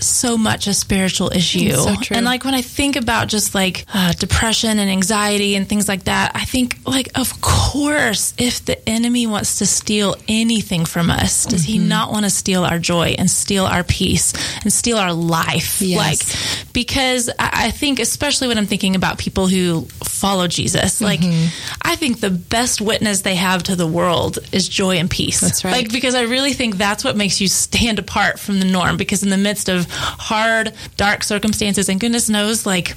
so 0.00 0.36
much 0.36 0.66
a 0.66 0.74
spiritual 0.74 1.30
issue. 1.32 1.70
So. 1.72 1.94
And 2.10 2.24
like 2.26 2.44
when 2.44 2.54
I 2.54 2.62
think 2.62 2.96
about 2.96 3.28
just 3.28 3.54
like 3.54 3.84
uh, 3.94 4.12
depression 4.12 4.78
and 4.78 4.90
anxiety 4.90 5.54
and 5.56 5.68
things 5.68 5.88
like 5.88 6.04
that, 6.04 6.32
I 6.34 6.44
think 6.44 6.78
like 6.86 7.08
of 7.18 7.40
course 7.40 8.34
if 8.38 8.64
the 8.64 8.88
enemy 8.88 9.26
wants 9.26 9.58
to 9.58 9.66
steal 9.66 10.16
anything 10.28 10.84
from 10.84 11.10
us, 11.10 11.46
does 11.46 11.64
Mm-hmm. 11.64 11.72
he 11.72 11.78
not 11.78 12.10
want 12.12 12.24
to 12.24 12.30
steal 12.30 12.64
our 12.64 12.78
joy 12.78 13.14
and 13.18 13.30
steal 13.30 13.64
our 13.64 13.84
peace 13.84 14.32
and 14.62 14.72
steal 14.72 14.98
our 14.98 15.12
life? 15.12 15.80
Yes. 15.80 15.98
Like 15.98 16.72
because 16.72 17.30
I 17.38 17.64
I 17.64 17.70
think 17.70 17.98
especially 18.00 18.48
when 18.48 18.58
I'm 18.58 18.66
thinking 18.66 18.94
about 18.96 19.18
people 19.18 19.46
who 19.46 19.82
follow 20.02 20.48
Jesus, 20.48 21.00
like 21.00 21.20
Mm-hmm. 21.20 21.78
I 21.82 21.96
think 21.96 22.20
the 22.20 22.30
best 22.30 22.80
witness 22.80 23.22
they 23.22 23.36
have 23.36 23.62
to 23.64 23.76
the 23.76 23.86
world 23.86 24.38
is 24.52 24.68
joy 24.68 24.96
and 24.96 25.08
peace. 25.10 25.40
That's 25.40 25.64
right. 25.64 25.72
Like 25.72 25.92
because 25.92 26.14
I 26.14 26.22
really 26.22 26.52
think 26.52 26.76
that's 26.76 27.04
what 27.04 27.16
makes 27.16 27.40
you 27.40 27.48
stand 27.48 27.98
apart 27.98 28.38
from 28.38 28.58
the 28.60 28.66
norm. 28.66 28.96
Because 28.96 29.22
in 29.22 29.30
the 29.30 29.36
midst 29.38 29.68
of 29.68 29.86
hard, 29.94 30.72
dark 30.96 31.22
circumstances, 31.24 31.88
and 31.88 32.00
goodness 32.00 32.28
knows, 32.28 32.66
like 32.66 32.94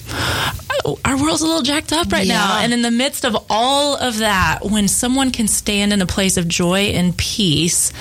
oh, 0.86 0.98
our 1.06 1.22
world's 1.22 1.42
a 1.42 1.46
little 1.46 1.62
jacked 1.62 1.92
up 1.94 2.12
right 2.12 2.28
now. 2.28 2.60
And 2.60 2.74
in 2.74 2.82
the 2.82 2.92
midst 2.92 3.26
of 3.26 3.36
all 3.50 3.96
of 3.96 4.20
that, 4.20 4.60
when 4.64 4.88
someone 4.88 5.32
can 5.32 5.48
stand 5.48 5.94
in 5.94 6.02
a 6.02 6.06
place 6.06 6.38
of 6.38 6.48
joy 6.48 6.92
and 6.94 7.16
peace, 7.18 7.92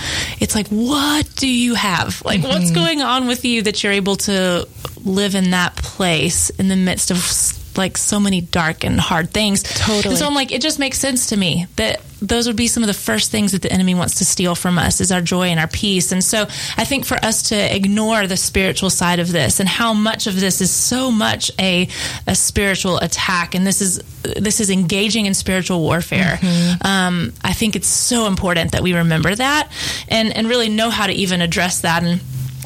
it's 0.41 0.55
like, 0.55 0.69
what 0.69 1.29
do 1.37 1.49
you 1.49 1.75
have? 1.75 2.23
Like, 2.25 2.41
Mm-hmm. 2.41 2.49
what's 2.49 2.71
going 2.71 3.01
on 3.03 3.27
with 3.27 3.45
you 3.45 3.63
that 3.63 3.83
you're 3.83 3.93
able 3.93 4.17
to 4.17 4.69
live 5.05 5.35
in 5.35 5.51
that 5.51 5.77
place 5.77 6.51
in 6.51 6.69
the 6.69 6.77
midst 6.77 7.11
of 7.11 7.17
like 7.77 7.97
so 7.97 8.19
many 8.21 8.41
dark 8.41 8.85
and 8.85 8.99
hard 8.99 9.31
things? 9.31 9.63
Totally. 9.63 10.13
And 10.13 10.19
so 10.19 10.27
I'm 10.27 10.35
like, 10.35 10.53
it 10.53 10.63
just 10.63 10.79
makes 10.79 10.99
sense 10.99 11.27
to 11.29 11.37
me 11.37 11.67
that 11.77 12.01
those 12.21 12.47
would 12.47 12.57
be 12.57 12.67
some 12.67 12.83
of 12.83 12.87
the 12.87 12.95
first 12.95 13.31
things 13.31 13.53
that 13.53 13.63
the 13.63 13.71
enemy 13.71 13.95
wants 13.95 14.17
to 14.17 14.25
steal 14.25 14.55
from 14.55 14.79
us 14.79 15.01
is 15.01 15.13
our 15.13 15.21
joy 15.21 15.49
and 15.49 15.61
our 15.61 15.69
peace. 15.69 16.13
And 16.13 16.25
so 16.25 16.43
I 16.77 16.85
think 16.85 17.05
for 17.05 17.17
us 17.17 17.51
to 17.51 17.77
ignore 17.77 18.27
the 18.27 18.37
spiritual 18.37 18.89
side 18.91 19.19
of 19.19 19.31
this 19.33 19.61
and 19.61 19.69
how 19.69 19.93
much 19.93 20.27
of 20.27 20.41
this 20.41 20.61
is 20.61 20.71
so 20.71 21.11
much 21.11 21.51
a 21.61 21.89
a 22.27 22.35
spiritual 22.35 22.99
attack 22.99 23.55
and 23.55 23.67
this 23.67 23.83
is 23.83 23.99
this 24.23 24.61
is 24.61 24.71
engaging 24.71 25.27
in 25.27 25.35
spiritual 25.35 25.81
warfare. 25.81 26.39
Um, 26.83 27.33
I 27.45 27.53
think 27.53 27.77
it's 27.77 27.89
so 27.89 28.27
important 28.27 28.73
that 28.73 28.83
we 28.83 28.95
remember 28.95 29.35
that 29.35 29.71
and 30.09 30.35
and 30.35 30.49
really 30.49 30.69
know 30.69 30.91
how 30.91 31.07
to 31.07 31.13
even 31.13 31.43
address 31.43 31.83
that 31.83 32.03
and 32.03 32.21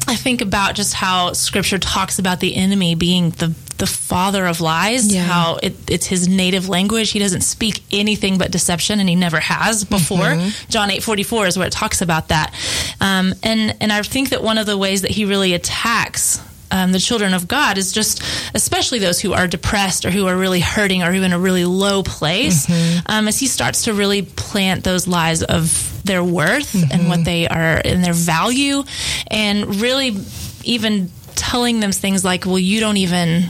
I 0.07 0.15
think 0.15 0.41
about 0.41 0.75
just 0.75 0.93
how 0.93 1.33
scripture 1.33 1.77
talks 1.77 2.19
about 2.19 2.39
the 2.39 2.55
enemy 2.55 2.95
being 2.95 3.29
the 3.31 3.53
the 3.81 3.87
father 3.87 4.45
of 4.45 4.61
lies, 4.61 5.11
Yeah. 5.11 5.23
how 5.25 5.57
it, 5.61 5.73
it's 5.89 6.05
his 6.05 6.27
native 6.27 6.69
language. 6.69 7.09
He 7.11 7.19
doesn't 7.19 7.41
speak 7.41 7.81
anything 7.91 8.37
but 8.37 8.51
deception, 8.51 8.99
and 8.99 9.09
he 9.09 9.15
never 9.15 9.39
has 9.39 9.83
before. 9.83 10.19
Mm-hmm. 10.31 10.69
John 10.69 10.91
eight 10.91 11.01
forty 11.03 11.23
four 11.23 11.47
is 11.47 11.57
where 11.57 11.67
it 11.67 11.73
talks 11.73 12.01
about 12.01 12.27
that, 12.29 12.53
um, 13.01 13.33
and 13.43 13.75
and 13.81 13.91
I 13.91 14.01
think 14.03 14.29
that 14.29 14.41
one 14.43 14.57
of 14.61 14.65
the 14.67 14.77
ways 14.77 15.01
that 15.01 15.11
he 15.11 15.25
really 15.25 15.53
attacks. 15.53 16.39
Um, 16.73 16.93
the 16.93 16.99
children 16.99 17.33
of 17.33 17.49
God 17.49 17.77
is 17.77 17.91
just, 17.91 18.23
especially 18.53 18.99
those 18.99 19.19
who 19.19 19.33
are 19.33 19.45
depressed 19.45 20.05
or 20.05 20.09
who 20.09 20.27
are 20.27 20.37
really 20.37 20.61
hurting 20.61 21.03
or 21.03 21.11
who 21.11 21.21
are 21.21 21.25
in 21.25 21.33
a 21.33 21.39
really 21.39 21.65
low 21.65 22.01
place, 22.01 22.69
um, 23.07 23.27
as 23.27 23.37
he 23.37 23.47
starts 23.47 23.83
to 23.83 23.93
really 23.93 24.21
plant 24.21 24.85
those 24.85 25.05
lies 25.05 25.43
of 25.43 26.01
their 26.05 26.23
worth 26.23 26.73
and 26.93 27.09
what 27.09 27.25
they 27.25 27.45
are 27.45 27.81
and 27.83 28.01
their 28.01 28.13
value, 28.15 28.83
and 29.27 29.81
really 29.81 30.15
even 30.63 31.11
telling 31.35 31.81
them 31.81 31.91
things 31.91 32.23
like, 32.23 32.45
well, 32.45 32.57
you 32.59 32.79
don't 32.79 32.95
even. 32.97 33.49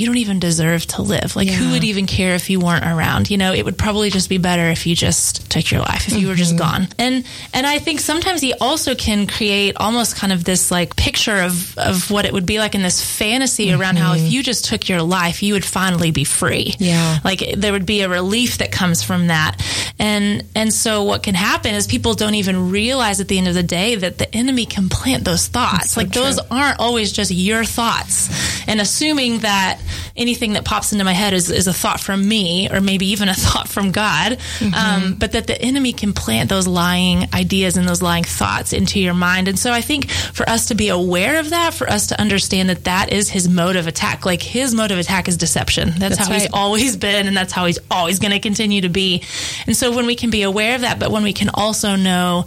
You 0.00 0.06
don't 0.06 0.16
even 0.16 0.40
deserve 0.40 0.86
to 0.86 1.02
live. 1.02 1.36
Like, 1.36 1.48
who 1.48 1.72
would 1.72 1.84
even 1.84 2.06
care 2.06 2.34
if 2.34 2.48
you 2.48 2.58
weren't 2.58 2.86
around? 2.86 3.30
You 3.30 3.36
know, 3.36 3.52
it 3.52 3.66
would 3.66 3.76
probably 3.76 4.08
just 4.08 4.30
be 4.30 4.38
better 4.38 4.70
if 4.70 4.86
you 4.86 4.96
just 4.96 5.50
took 5.50 5.70
your 5.70 5.80
life, 5.80 6.08
if 6.08 6.16
you 6.16 6.28
were 6.28 6.34
just 6.34 6.56
mm-hmm. 6.56 6.84
gone. 6.84 6.88
And 6.98 7.26
and 7.52 7.66
I 7.66 7.78
think 7.80 8.00
sometimes 8.00 8.40
he 8.40 8.54
also 8.54 8.94
can 8.94 9.26
create 9.26 9.76
almost 9.76 10.16
kind 10.16 10.32
of 10.32 10.42
this 10.42 10.70
like 10.70 10.96
picture 10.96 11.42
of 11.42 11.76
of 11.76 12.10
what 12.10 12.24
it 12.24 12.32
would 12.32 12.46
be 12.46 12.58
like 12.58 12.74
in 12.74 12.80
this 12.80 13.04
fantasy 13.04 13.72
around 13.74 13.98
how 13.98 14.14
if 14.14 14.20
mm-hmm. 14.20 14.28
you 14.28 14.42
just 14.42 14.64
took 14.64 14.88
your 14.88 15.02
life, 15.02 15.42
you 15.42 15.52
would 15.52 15.66
finally 15.66 16.12
be 16.12 16.24
free. 16.24 16.72
Yeah. 16.78 17.18
Like 17.22 17.44
there 17.56 17.72
would 17.72 17.84
be 17.84 18.00
a 18.00 18.08
relief 18.08 18.58
that 18.58 18.72
comes 18.72 19.02
from 19.02 19.26
that. 19.26 19.62
And 19.98 20.44
and 20.54 20.72
so 20.72 21.04
what 21.04 21.22
can 21.22 21.34
happen 21.34 21.74
is 21.74 21.86
people 21.86 22.14
don't 22.14 22.36
even 22.36 22.70
realize 22.70 23.20
at 23.20 23.28
the 23.28 23.36
end 23.36 23.48
of 23.48 23.54
the 23.54 23.62
day 23.62 23.96
that 23.96 24.16
the 24.16 24.34
enemy 24.34 24.64
can 24.64 24.88
plant 24.88 25.24
those 25.24 25.46
thoughts. 25.46 25.90
so 25.90 26.00
like 26.00 26.10
those 26.10 26.38
aren't 26.38 26.80
always 26.80 27.12
just 27.12 27.30
your 27.30 27.64
thoughts. 27.64 28.30
And 28.66 28.80
assuming 28.80 29.40
that 29.40 29.78
anything 30.16 30.54
that 30.54 30.64
pops 30.64 30.92
into 30.92 31.04
my 31.04 31.12
head 31.12 31.32
is, 31.32 31.50
is 31.50 31.66
a 31.66 31.72
thought 31.72 32.00
from 32.00 32.26
me 32.26 32.68
or 32.70 32.80
maybe 32.80 33.06
even 33.06 33.28
a 33.28 33.34
thought 33.40 33.68
from 33.68 33.92
God, 33.92 34.38
um, 34.74 35.14
but 35.18 35.32
that 35.32 35.46
the 35.46 35.60
enemy 35.60 35.92
can 35.92 36.12
plant 36.12 36.48
those 36.48 36.66
lying 36.66 37.28
ideas 37.34 37.76
and 37.76 37.88
those 37.88 38.02
lying 38.02 38.24
thoughts 38.24 38.72
into 38.72 39.00
your 39.00 39.14
mind. 39.14 39.48
And 39.48 39.58
so 39.58 39.72
I 39.72 39.80
think 39.80 40.10
for 40.10 40.48
us 40.48 40.66
to 40.66 40.74
be 40.74 40.88
aware 40.88 41.40
of 41.40 41.50
that, 41.50 41.74
for 41.74 41.88
us 41.88 42.08
to 42.08 42.20
understand 42.20 42.68
that 42.70 42.84
that 42.84 43.12
is 43.12 43.28
his 43.28 43.48
mode 43.48 43.76
of 43.76 43.86
attack, 43.86 44.24
like 44.24 44.42
his 44.42 44.74
mode 44.74 44.90
of 44.90 44.98
attack 44.98 45.28
is 45.28 45.36
deception. 45.36 45.90
That's, 45.98 46.16
That's 46.16 46.28
how 46.28 46.34
he's 46.34 46.50
always 46.52 46.96
been, 46.96 47.26
and 47.26 47.36
that's 47.36 47.52
how 47.52 47.66
he's 47.66 47.78
always 47.90 48.18
going 48.18 48.32
to 48.32 48.40
continue 48.40 48.82
to 48.82 48.88
be. 48.88 49.22
And 49.66 49.76
so 49.76 49.94
when 49.94 50.06
we 50.06 50.14
can 50.14 50.30
be 50.30 50.42
aware 50.42 50.74
of 50.74 50.82
that, 50.82 50.98
but 50.98 51.10
when 51.10 51.22
we 51.22 51.32
can 51.32 51.48
also 51.48 51.96
know 51.96 52.44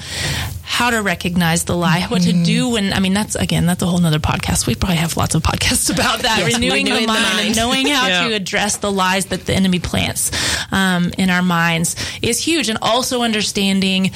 how 0.74 0.89
to 0.89 1.01
recognize 1.03 1.65
the 1.65 1.75
lie, 1.77 2.01
what 2.10 2.22
Mm-hmm. 2.24 2.39
to 2.39 2.46
do 2.46 2.70
when, 2.70 2.94
I 2.94 3.00
mean, 3.00 3.13
that's 3.13 3.36
again, 3.36 3.65
that's 3.68 3.84
a 3.84 3.86
whole 3.86 4.00
nother 4.00 4.18
podcast. 4.20 4.65
We 4.65 4.74
probably 4.75 4.96
have 4.98 5.15
lots 5.18 5.36
of 5.36 5.44
podcasts 5.44 5.92
about 5.94 6.22
that. 6.24 6.39
Yes, 6.39 6.53
renewing, 6.56 6.86
renewing 6.86 7.01
the 7.01 7.01
the 7.01 7.08
mind, 7.08 7.24
mind. 7.36 7.48
and 7.48 7.56
knowing 7.56 7.88
how 7.88 8.08
Yeah. 8.08 8.27
to 8.30 8.34
address 8.34 8.77
the 8.77 8.92
lies 8.92 9.25
that 9.27 9.46
the 9.46 9.53
enemy 9.53 9.77
plants 9.80 10.32
um, 10.72 11.12
in 11.18 11.30
our 11.30 11.44
minds 11.44 11.96
is 12.24 12.39
huge. 12.39 12.70
And 12.70 12.80
also 12.82 13.22
understanding 13.22 14.12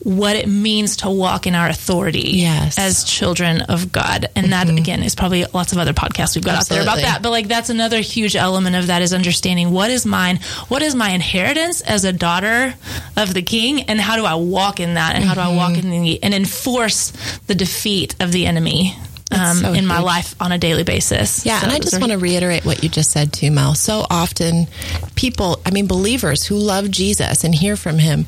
what 0.00 0.36
it 0.36 0.48
means 0.48 0.96
to 0.98 1.08
walk 1.10 1.46
in 1.46 1.54
our 1.54 1.68
authority 1.68 2.30
Yes. 2.44 2.78
as 2.78 3.04
children 3.04 3.62
of 3.62 3.90
God. 3.90 4.28
And 4.36 4.52
that, 4.52 4.68
again, 4.68 5.02
is 5.02 5.14
probably 5.14 5.46
lots 5.54 5.72
of 5.72 5.78
other 5.78 5.94
podcasts 5.94 6.34
we've 6.34 6.44
got 6.44 6.56
out 6.58 6.68
there 6.68 6.82
about 6.82 6.98
that. 6.98 7.22
But 7.22 7.30
like 7.30 7.48
that's 7.48 7.70
another 7.70 8.00
huge 8.00 8.36
element 8.36 8.76
of 8.76 8.88
that 8.88 9.00
is 9.00 9.14
understanding 9.14 9.70
what 9.70 9.90
is 9.90 10.04
mine, 10.04 10.40
what 10.68 10.82
is 10.82 10.94
my 10.94 11.10
inheritance 11.10 11.80
as 11.80 12.04
a 12.04 12.12
daughter 12.12 12.74
of 13.16 13.32
the 13.32 13.42
King, 13.42 13.82
and 13.84 13.98
how 14.00 14.16
do 14.16 14.24
I 14.26 14.34
walk 14.34 14.78
in 14.80 14.94
that, 14.94 15.14
and 15.14 15.24
how 15.24 15.34
do 15.34 15.40
I 15.40 15.54
walk 15.56 15.78
in 15.78 15.88
the 15.88 16.01
and 16.22 16.34
enforce 16.34 17.12
the 17.46 17.54
defeat 17.54 18.14
of 18.20 18.32
the 18.32 18.46
enemy 18.46 18.94
um, 19.30 19.56
so 19.56 19.72
in 19.72 19.86
my 19.86 19.96
huge. 19.96 20.04
life 20.04 20.34
on 20.40 20.52
a 20.52 20.58
daily 20.58 20.84
basis. 20.84 21.46
Yeah, 21.46 21.60
So 21.60 21.64
and 21.66 21.72
I 21.74 21.78
just 21.78 21.94
are- 21.94 22.00
want 22.00 22.12
to 22.12 22.18
reiterate 22.18 22.64
what 22.66 22.82
you 22.82 22.88
just 22.88 23.10
said 23.10 23.32
too, 23.32 23.50
Mel. 23.50 23.74
So 23.74 24.04
often, 24.10 24.66
people, 25.14 25.60
I 25.64 25.70
mean, 25.70 25.86
believers 25.86 26.44
who 26.44 26.56
love 26.56 26.90
Jesus 26.90 27.42
and 27.44 27.54
hear 27.54 27.76
from 27.76 27.98
him, 27.98 28.26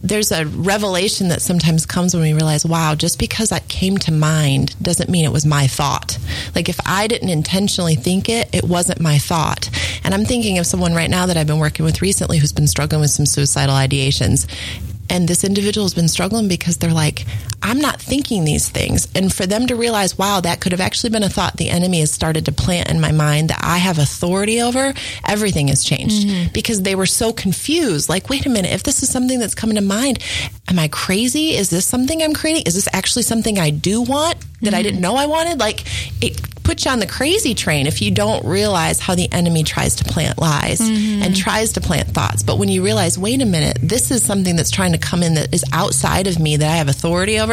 there's 0.00 0.30
a 0.30 0.46
revelation 0.46 1.28
that 1.28 1.42
sometimes 1.42 1.84
comes 1.84 2.14
when 2.14 2.22
we 2.22 2.32
realize, 2.32 2.64
wow, 2.64 2.94
just 2.94 3.18
because 3.18 3.48
that 3.48 3.66
came 3.68 3.98
to 3.98 4.12
mind 4.12 4.76
doesn't 4.80 5.08
mean 5.10 5.24
it 5.24 5.32
was 5.32 5.44
my 5.44 5.66
thought. 5.66 6.18
Like 6.54 6.68
if 6.68 6.78
I 6.86 7.08
didn't 7.08 7.30
intentionally 7.30 7.96
think 7.96 8.28
it, 8.28 8.48
it 8.54 8.62
wasn't 8.64 9.00
my 9.00 9.18
thought. 9.18 9.68
And 10.04 10.14
I'm 10.14 10.24
thinking 10.24 10.58
of 10.58 10.66
someone 10.66 10.94
right 10.94 11.10
now 11.10 11.26
that 11.26 11.36
I've 11.36 11.48
been 11.48 11.58
working 11.58 11.84
with 11.84 12.00
recently 12.00 12.38
who's 12.38 12.52
been 12.52 12.68
struggling 12.68 13.00
with 13.00 13.10
some 13.10 13.26
suicidal 13.26 13.74
ideations. 13.74 14.46
And 15.10 15.28
this 15.28 15.44
individual 15.44 15.84
has 15.84 15.94
been 15.94 16.08
struggling 16.08 16.48
because 16.48 16.76
they're 16.76 16.92
like, 16.92 17.24
I'm 17.62 17.80
not 17.80 18.00
thinking 18.00 18.44
these 18.44 18.68
things. 18.68 19.08
And 19.14 19.32
for 19.32 19.46
them 19.46 19.66
to 19.66 19.76
realize, 19.76 20.16
wow, 20.16 20.40
that 20.40 20.60
could 20.60 20.72
have 20.72 20.80
actually 20.80 21.10
been 21.10 21.22
a 21.22 21.28
thought 21.28 21.56
the 21.56 21.70
enemy 21.70 22.00
has 22.00 22.10
started 22.10 22.46
to 22.46 22.52
plant 22.52 22.90
in 22.90 23.00
my 23.00 23.12
mind 23.12 23.50
that 23.50 23.60
I 23.62 23.78
have 23.78 23.98
authority 23.98 24.60
over, 24.60 24.94
everything 25.26 25.68
has 25.68 25.84
changed 25.84 26.26
mm-hmm. 26.26 26.52
because 26.52 26.82
they 26.82 26.94
were 26.94 27.06
so 27.06 27.32
confused. 27.32 28.08
Like, 28.08 28.28
wait 28.28 28.46
a 28.46 28.48
minute, 28.48 28.72
if 28.72 28.82
this 28.82 29.02
is 29.02 29.10
something 29.10 29.38
that's 29.38 29.54
coming 29.54 29.76
to 29.76 29.82
mind, 29.82 30.20
am 30.68 30.78
I 30.78 30.88
crazy? 30.88 31.56
Is 31.56 31.70
this 31.70 31.86
something 31.86 32.22
I'm 32.22 32.34
creating? 32.34 32.64
Is 32.66 32.74
this 32.74 32.88
actually 32.92 33.22
something 33.22 33.58
I 33.58 33.70
do 33.70 34.02
want 34.02 34.38
that 34.62 34.74
I 34.74 34.78
mm-hmm. 34.78 34.82
didn't 34.84 35.00
know 35.00 35.16
I 35.16 35.26
wanted? 35.26 35.58
Like, 35.58 35.84
it 36.22 36.40
puts 36.68 36.84
you 36.84 36.90
on 36.90 36.98
the 36.98 37.06
crazy 37.06 37.54
train 37.54 37.86
if 37.86 38.02
you 38.02 38.10
don't 38.10 38.44
realize 38.44 39.00
how 39.00 39.14
the 39.14 39.32
enemy 39.32 39.64
tries 39.64 39.96
to 39.96 40.04
plant 40.04 40.38
lies 40.38 40.80
mm-hmm. 40.80 41.22
and 41.22 41.34
tries 41.34 41.72
to 41.72 41.80
plant 41.80 42.08
thoughts. 42.08 42.42
But 42.42 42.58
when 42.58 42.68
you 42.68 42.84
realize, 42.84 43.18
wait 43.18 43.40
a 43.40 43.46
minute, 43.46 43.78
this 43.82 44.10
is 44.10 44.22
something 44.22 44.54
that's 44.54 44.70
trying 44.70 44.92
to 44.92 44.98
come 44.98 45.22
in 45.22 45.32
that 45.34 45.54
is 45.54 45.64
outside 45.72 46.26
of 46.26 46.38
me 46.38 46.58
that 46.58 46.70
I 46.70 46.76
have 46.76 46.88
authority 46.88 47.40
over, 47.40 47.47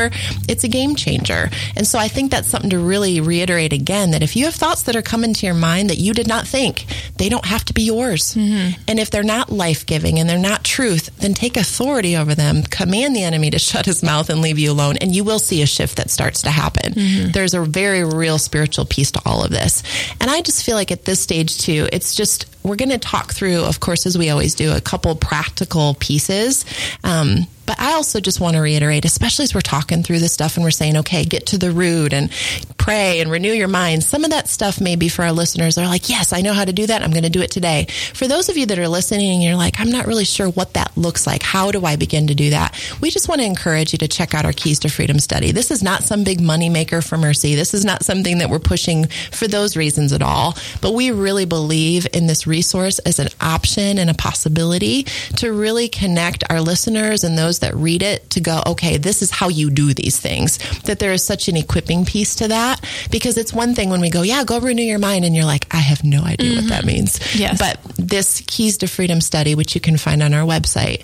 it's 0.47 0.63
a 0.63 0.67
game 0.67 0.95
changer. 0.95 1.49
And 1.75 1.85
so 1.87 1.97
I 1.99 2.07
think 2.07 2.31
that's 2.31 2.47
something 2.47 2.69
to 2.71 2.79
really 2.79 3.21
reiterate 3.21 3.73
again 3.73 4.11
that 4.11 4.23
if 4.23 4.35
you 4.35 4.45
have 4.45 4.55
thoughts 4.55 4.83
that 4.83 4.95
are 4.95 5.01
coming 5.01 5.33
to 5.33 5.45
your 5.45 5.55
mind 5.55 5.89
that 5.89 5.97
you 5.97 6.13
did 6.13 6.27
not 6.27 6.47
think, 6.47 6.85
they 7.17 7.29
don't 7.29 7.45
have 7.45 7.63
to 7.65 7.73
be 7.73 7.83
yours. 7.83 8.35
And 8.35 8.99
if 8.99 9.09
they're 9.11 9.23
not 9.23 9.51
life 9.51 9.85
giving 9.85 10.19
and 10.19 10.29
they're 10.29 10.37
not 10.37 10.63
truth, 10.63 11.15
then 11.17 11.33
take 11.33 11.57
authority 11.57 12.15
over 12.17 12.35
them, 12.35 12.63
command 12.63 13.15
the 13.15 13.23
enemy 13.23 13.49
to 13.51 13.59
shut 13.65 13.85
his 13.85 14.03
mouth 14.03 14.29
and 14.29 14.41
leave 14.41 14.59
you 14.59 14.71
alone, 14.71 14.97
and 15.01 15.15
you 15.15 15.23
will 15.23 15.39
see 15.39 15.61
a 15.61 15.65
shift 15.65 15.97
that 15.97 16.09
starts 16.09 16.41
to 16.43 16.49
happen. 16.49 16.93
There's 17.31 17.53
a 17.53 17.61
very 17.61 18.03
real 18.03 18.37
spiritual 18.37 18.85
piece 18.85 19.11
to 19.11 19.21
all 19.25 19.43
of 19.43 19.51
this. 19.51 19.83
And 20.21 20.29
I 20.29 20.41
just 20.41 20.63
feel 20.65 20.75
like 20.75 20.91
at 20.91 21.05
this 21.05 21.19
stage, 21.19 21.57
too, 21.59 21.87
it's 21.91 22.15
just, 22.15 22.45
we're 22.63 22.75
going 22.75 22.89
to 22.89 22.97
talk 22.97 23.33
through, 23.33 23.63
of 23.63 23.79
course, 23.79 24.05
as 24.05 24.17
we 24.17 24.29
always 24.29 24.55
do, 24.55 24.73
a 24.73 24.81
couple 24.81 25.15
practical 25.15 25.95
pieces. 25.99 26.65
Um, 27.03 27.47
but 27.65 27.79
I 27.79 27.93
also 27.93 28.19
just 28.19 28.39
want 28.39 28.55
to 28.55 28.61
reiterate, 28.61 29.05
especially 29.05 29.43
as 29.43 29.53
we're 29.53 29.61
talking 29.61 30.03
through 30.03 30.19
this 30.19 30.33
stuff 30.33 30.55
and 30.55 30.63
we're 30.63 30.71
saying, 30.71 30.97
okay, 30.97 31.25
get 31.25 31.47
to 31.47 31.57
the 31.57 31.71
root 31.71 32.13
and 32.13 32.31
pray 32.77 33.19
and 33.19 33.31
renew 33.31 33.51
your 33.51 33.67
mind. 33.67 34.03
Some 34.03 34.23
of 34.23 34.31
that 34.31 34.47
stuff 34.47 34.79
maybe 34.79 35.09
for 35.09 35.23
our 35.23 35.31
listeners 35.31 35.77
are 35.77 35.87
like, 35.87 36.09
yes, 36.09 36.33
I 36.33 36.41
know 36.41 36.53
how 36.53 36.65
to 36.65 36.73
do 36.73 36.85
that. 36.87 37.01
I'm 37.01 37.11
going 37.11 37.23
to 37.23 37.29
do 37.29 37.41
it 37.41 37.51
today. 37.51 37.87
For 38.13 38.27
those 38.27 38.49
of 38.49 38.57
you 38.57 38.65
that 38.67 38.77
are 38.77 38.87
listening 38.87 39.31
and 39.31 39.43
you're 39.43 39.55
like, 39.55 39.79
I'm 39.79 39.89
not 39.89 40.05
really 40.05 40.25
sure 40.25 40.49
what 40.49 40.73
that 40.73 40.95
looks 40.95 41.25
like. 41.25 41.41
How 41.41 41.71
do 41.71 41.85
I 41.85 41.95
begin 41.95 42.27
to 42.27 42.35
do 42.35 42.51
that? 42.51 42.79
We 43.01 43.09
just 43.09 43.27
want 43.27 43.41
to 43.41 43.47
encourage 43.47 43.93
you 43.93 43.97
to 43.99 44.07
check 44.07 44.33
out 44.33 44.45
our 44.45 44.53
Keys 44.53 44.79
to 44.79 44.89
Freedom 44.89 45.19
study. 45.19 45.51
This 45.51 45.71
is 45.71 45.81
not 45.81 46.03
some 46.03 46.23
big 46.23 46.41
money 46.41 46.69
maker 46.69 47.01
for 47.01 47.17
Mercy. 47.17 47.55
This 47.55 47.73
is 47.73 47.85
not 47.85 48.03
something 48.03 48.37
that 48.37 48.49
we're 48.49 48.59
pushing 48.59 49.07
for 49.31 49.47
those 49.47 49.75
reasons 49.75 50.13
at 50.13 50.21
all. 50.21 50.55
But 50.81 50.93
we 50.93 51.11
really 51.11 51.45
believe 51.45 52.07
in 52.13 52.27
this 52.27 52.45
resource 52.45 52.99
as 52.99 53.19
an 53.19 53.29
option 53.41 53.97
and 53.97 54.09
a 54.09 54.13
possibility 54.13 55.03
to 55.37 55.51
really 55.51 55.89
connect 55.89 56.43
our 56.49 56.61
listeners 56.61 57.23
and 57.23 57.37
those 57.37 57.54
that 57.59 57.75
read 57.75 58.01
it 58.01 58.29
to 58.31 58.41
go, 58.41 58.61
okay, 58.67 58.97
this 58.97 59.21
is 59.21 59.31
how 59.31 59.49
you 59.49 59.69
do 59.69 59.93
these 59.93 60.19
things. 60.19 60.57
That 60.83 60.99
there 60.99 61.11
is 61.11 61.23
such 61.23 61.47
an 61.47 61.57
equipping 61.57 62.05
piece 62.05 62.35
to 62.35 62.47
that 62.49 62.83
because 63.11 63.37
it's 63.37 63.53
one 63.53 63.75
thing 63.75 63.89
when 63.89 64.01
we 64.01 64.09
go, 64.09 64.21
yeah, 64.21 64.43
go 64.43 64.59
renew 64.59 64.83
your 64.83 64.99
mind, 64.99 65.25
and 65.25 65.35
you're 65.35 65.45
like, 65.45 65.73
I 65.73 65.77
have 65.77 66.03
no 66.03 66.23
idea 66.23 66.55
what 66.55 66.69
that 66.69 66.79
mm-hmm. 66.79 66.87
means. 66.87 67.35
Yes. 67.35 67.57
But 67.59 67.79
this 67.97 68.41
Keys 68.47 68.77
to 68.79 68.87
Freedom 68.87 69.21
study, 69.21 69.55
which 69.55 69.75
you 69.75 69.81
can 69.81 69.97
find 69.97 70.21
on 70.21 70.33
our 70.33 70.45
website, 70.45 71.03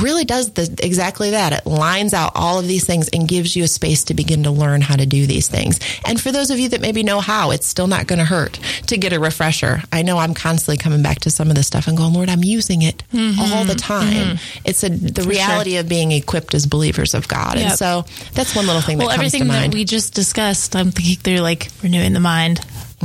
really 0.00 0.24
does 0.24 0.52
the, 0.52 0.62
exactly 0.82 1.30
that. 1.30 1.52
It 1.52 1.66
lines 1.66 2.14
out 2.14 2.32
all 2.34 2.58
of 2.58 2.66
these 2.66 2.84
things 2.84 3.08
and 3.08 3.28
gives 3.28 3.56
you 3.56 3.64
a 3.64 3.68
space 3.68 4.04
to 4.04 4.14
begin 4.14 4.42
to 4.44 4.50
learn 4.50 4.80
how 4.80 4.96
to 4.96 5.06
do 5.06 5.26
these 5.26 5.48
things. 5.48 5.78
And 6.06 6.20
for 6.20 6.32
those 6.32 6.50
of 6.50 6.58
you 6.58 6.68
that 6.70 6.80
maybe 6.80 7.02
know 7.02 7.20
how, 7.20 7.50
it's 7.50 7.66
still 7.66 7.86
not 7.86 8.06
going 8.06 8.18
to 8.18 8.24
hurt 8.24 8.58
to 8.86 8.96
get 8.96 9.12
a 9.12 9.20
refresher. 9.20 9.82
I 9.92 10.02
know 10.02 10.18
I'm 10.18 10.34
constantly 10.34 10.76
coming 10.76 11.02
back 11.02 11.20
to 11.20 11.30
some 11.30 11.48
of 11.50 11.56
this 11.56 11.66
stuff 11.66 11.88
and 11.88 11.96
going, 11.96 12.12
Lord, 12.12 12.28
I'm 12.28 12.44
using 12.44 12.82
it 12.82 13.02
mm-hmm. 13.12 13.40
all 13.40 13.64
the 13.64 13.74
time. 13.74 14.36
Mm-hmm. 14.36 14.58
It's 14.64 14.82
a, 14.84 14.90
the 14.90 15.22
reality 15.22 15.76
of 15.76 15.88
being 15.88 16.12
equipped 16.12 16.54
as 16.54 16.66
believers 16.66 17.14
of 17.14 17.28
God. 17.28 17.56
And 17.56 17.72
so 17.72 18.04
that's 18.34 18.54
one 18.54 18.66
little 18.66 18.82
thing 18.82 18.98
well, 18.98 19.08
that 19.08 19.16
comes 19.16 19.34
everything 19.34 19.46
to 19.46 19.52
mind. 19.52 19.72
that 19.72 19.76
we 19.76 19.84
just 19.84 20.14
discussed, 20.14 20.74
I'm 20.76 20.90
thinking 20.90 21.16
through 21.16 21.38
like 21.38 21.68
renewing 21.82 22.12
the 22.12 22.20
mind, 22.20 22.60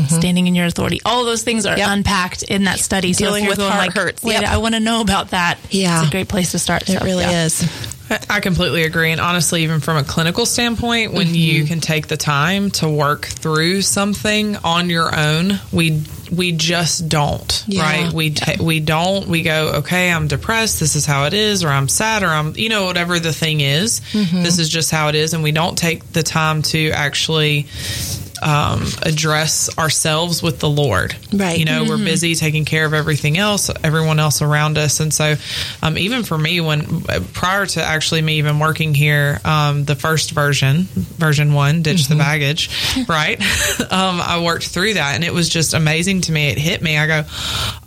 standing 0.07 0.47
in 0.47 0.55
your 0.55 0.65
authority. 0.65 0.99
All 1.05 1.23
those 1.25 1.43
things 1.43 1.65
are 1.65 1.73
Mm-hmm. 1.73 1.79
Yep. 1.79 1.89
unpacked 1.89 2.43
in 2.43 2.63
that 2.65 2.79
study. 2.79 3.13
So 3.13 3.23
if 3.25 3.27
Dealing 3.29 3.43
you're 3.43 3.51
with 3.51 3.59
going 3.59 3.71
heart 3.71 3.87
like, 3.87 3.93
hurts. 3.95 4.23
Wait, 4.23 4.33
Yep. 4.41 4.43
I 4.49 4.57
want 4.57 4.73
to 4.75 4.79
know 4.79 5.01
about 5.01 5.29
that. 5.31 5.57
Yeah. 5.69 5.99
it's 5.99 6.07
a 6.07 6.11
great 6.11 6.27
place 6.29 6.51
to 6.51 6.59
start. 6.59 6.83
it 6.89 6.99
So, 6.99 7.05
really 7.05 7.23
yeah. 7.23 7.45
is. 7.45 7.63
I- 8.09 8.19
I 8.29 8.39
completely 8.41 8.83
agree. 8.83 9.11
And 9.11 9.19
honestly, 9.21 9.63
even 9.63 9.79
from 9.79 9.97
a 9.97 10.03
clinical 10.03 10.45
standpoint, 10.45 11.13
when 11.13 11.33
you 11.33 11.63
can 11.65 11.79
take 11.79 12.07
the 12.07 12.17
time 12.17 12.69
to 12.71 12.87
work 12.89 13.25
through 13.25 13.81
something 13.81 14.55
on 14.57 14.89
your 14.89 15.15
own, 15.17 15.59
we 15.71 16.03
we 16.31 16.51
just 16.51 17.07
don't, 17.09 17.63
Yeah. 17.67 17.81
right? 17.83 18.13
We 18.13 18.31
ta- 18.31 18.61
we 18.61 18.79
don't. 18.79 19.27
We 19.27 19.41
go, 19.43 19.73
okay, 19.77 20.11
I'm 20.11 20.27
depressed. 20.27 20.79
This 20.79 20.95
is 20.95 21.05
how 21.05 21.25
it 21.25 21.33
is, 21.33 21.63
or 21.63 21.69
I'm 21.69 21.87
sad, 21.87 22.23
or 22.23 22.27
I'm, 22.29 22.53
you 22.55 22.69
know, 22.69 22.85
whatever 22.85 23.19
the 23.19 23.33
thing 23.33 23.61
is. 23.61 24.01
This 24.13 24.57
is 24.59 24.67
just 24.69 24.89
how 24.91 25.09
it 25.09 25.15
is, 25.15 25.33
and 25.33 25.43
we 25.43 25.51
don't 25.51 25.77
take 25.77 26.11
the 26.11 26.23
time 26.23 26.61
to 26.63 26.89
actually 26.91 27.67
um, 28.43 28.85
address 29.01 29.75
ourselves 29.77 30.43
with 30.43 30.59
the 30.59 30.69
Lord. 30.69 31.15
Right. 31.33 31.57
You 31.57 31.65
know, 31.65 31.85
we're 31.85 31.97
busy 31.97 32.35
taking 32.35 32.65
care 32.65 32.85
of 32.85 32.93
everything 32.93 33.37
else, 33.37 33.69
everyone 33.83 34.19
else 34.19 34.41
around 34.41 34.77
us. 34.77 34.99
And 34.99 35.13
so, 35.13 35.35
um, 35.81 35.97
even 35.97 36.23
for 36.23 36.37
me, 36.37 36.59
when 36.61 37.01
prior 37.33 37.65
to 37.65 37.83
actually 37.83 38.21
me 38.21 38.37
even 38.37 38.59
working 38.59 38.93
here, 38.93 39.39
um, 39.45 39.85
the 39.85 39.95
first 39.95 40.31
version, 40.31 40.83
version 40.83 41.53
one, 41.53 41.81
ditch 41.81 42.07
the 42.07 42.15
baggage, 42.15 42.69
right? 43.07 43.39
um, 43.79 44.19
I 44.21 44.43
worked 44.43 44.67
through 44.67 44.95
that 44.95 45.15
and 45.15 45.23
it 45.23 45.33
was 45.33 45.49
just 45.49 45.73
amazing 45.73 46.21
to 46.21 46.31
me. 46.31 46.49
It 46.49 46.57
hit 46.57 46.81
me. 46.81 46.97
I 46.97 47.07
go, 47.07 47.23